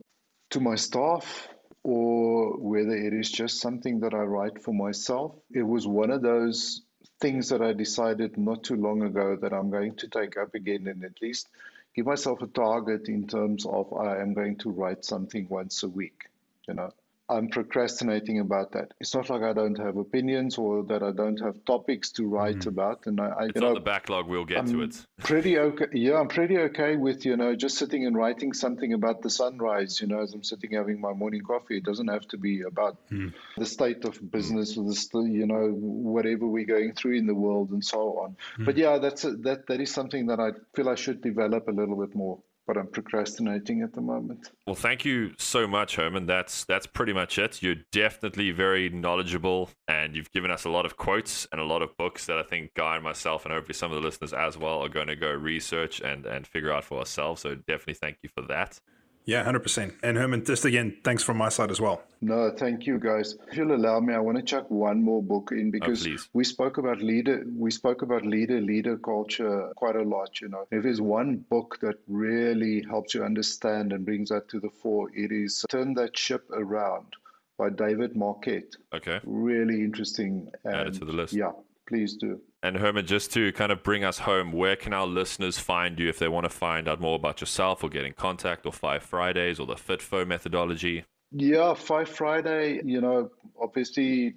[0.50, 1.48] to my staff
[1.82, 5.34] or whether it is just something that I write for myself.
[5.50, 6.82] It was one of those
[7.22, 10.86] things that I decided not too long ago that I'm going to take up again
[10.88, 11.48] and at least
[11.94, 15.88] give myself a target in terms of I am going to write something once a
[15.88, 16.28] week.
[16.68, 16.90] You know,
[17.28, 18.92] I'm procrastinating about that.
[19.00, 22.60] It's not like I don't have opinions or that I don't have topics to write
[22.60, 22.66] mm.
[22.68, 23.06] about.
[23.06, 24.28] And I, I It's you on know, the backlog.
[24.28, 25.06] We'll get to um, it.
[25.18, 25.86] pretty okay.
[25.92, 30.00] Yeah, I'm pretty okay with you know just sitting and writing something about the sunrise.
[30.00, 31.78] You know, as I'm sitting having my morning coffee.
[31.78, 33.32] It doesn't have to be about mm.
[33.56, 34.30] the state of mm.
[34.30, 38.20] business or the st- you know whatever we're going through in the world and so
[38.20, 38.36] on.
[38.58, 41.72] But yeah, that's a, that that is something that I feel I should develop a
[41.72, 42.38] little bit more.
[42.66, 44.50] But I'm procrastinating at the moment.
[44.66, 46.26] Well, thank you so much, Herman.
[46.26, 47.62] That's that's pretty much it.
[47.62, 51.82] You're definitely very knowledgeable, and you've given us a lot of quotes and a lot
[51.82, 54.58] of books that I think Guy and myself, and hopefully some of the listeners as
[54.58, 57.42] well, are going to go research and and figure out for ourselves.
[57.42, 58.80] So definitely thank you for that.
[59.26, 59.92] Yeah, 100%.
[60.04, 62.00] And Herman, just again, thanks from my side as well.
[62.20, 63.34] No, thank you, guys.
[63.48, 66.28] If you'll allow me, I want to chuck one more book in oh, because please.
[66.32, 67.44] we spoke about leader.
[67.44, 70.40] We spoke about leader leader culture quite a lot.
[70.40, 74.60] You know, if there's one book that really helps you understand and brings that to
[74.60, 77.14] the fore, it is "Turn That Ship Around"
[77.58, 78.64] by David Marquet.
[78.94, 79.20] Okay.
[79.24, 80.52] Really interesting.
[80.64, 81.34] Add it to the list.
[81.34, 81.52] Yeah,
[81.86, 82.40] please do.
[82.62, 86.08] And Herman, just to kind of bring us home, where can our listeners find you
[86.08, 89.02] if they want to find out more about yourself or get in contact or Five
[89.02, 91.04] Fridays or the FITFO methodology?
[91.32, 93.30] Yeah, Five Friday, you know,
[93.60, 94.34] obviously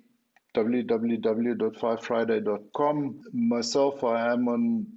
[0.55, 3.21] www.fivefriday.com.
[3.33, 4.87] Myself, I am on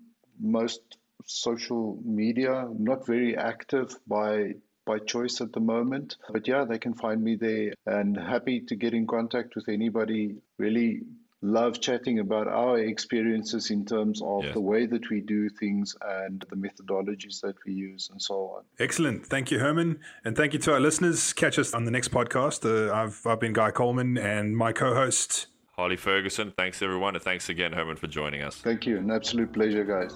[0.40, 0.80] most
[1.24, 6.16] social media, not very active by by choice at the moment.
[6.30, 10.38] But yeah, they can find me there and happy to get in contact with anybody.
[10.58, 11.02] Really
[11.42, 14.54] love chatting about our experiences in terms of Yes.
[14.54, 18.62] the way that we do things and the methodologies that we use and so on.
[18.78, 19.26] Excellent.
[19.26, 19.98] Thank you, Herman.
[20.24, 21.32] And thank you to our listeners.
[21.32, 22.64] Catch us on the next podcast.
[22.64, 25.46] Uh, I've, I've been Guy Coleman and my co host.
[25.76, 28.56] Harley Ferguson, thanks everyone, and thanks again, Herman, for joining us.
[28.56, 28.98] Thank you.
[28.98, 30.14] An absolute pleasure, guys.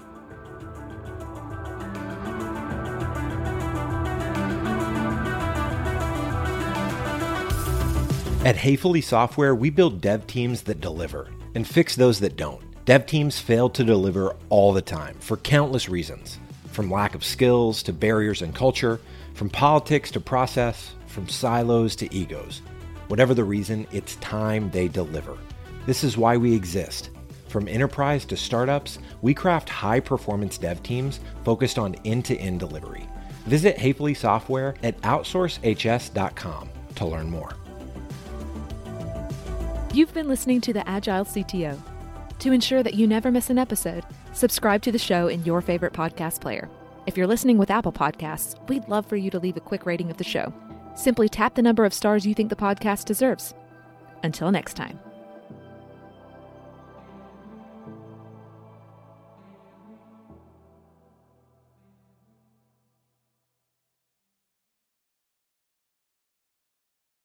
[8.47, 12.63] At Hayfully Software, we build dev teams that deliver and fix those that don't.
[12.85, 16.39] Dev teams fail to deliver all the time for countless reasons
[16.69, 19.01] from lack of skills to barriers in culture,
[19.35, 22.63] from politics to process, from silos to egos.
[23.09, 25.37] Whatever the reason, it's time they deliver.
[25.85, 27.11] This is why we exist.
[27.49, 32.61] From enterprise to startups, we craft high performance dev teams focused on end to end
[32.61, 33.09] delivery.
[33.47, 37.57] Visit Hayfully Software at outsourcehs.com to learn more.
[39.97, 41.81] You've been listening to the Agile CTO.
[42.41, 45.95] To ensure that you never miss an episode, subscribe to the show in your favorite
[45.95, 46.69] podcast player.
[47.07, 50.11] If you're listening with Apple Podcasts, we'd love for you to leave a quick rating
[50.11, 50.53] of the show.
[50.95, 53.55] Simply tap the number of stars you think the podcast deserves.
[54.23, 55.01] Until next time.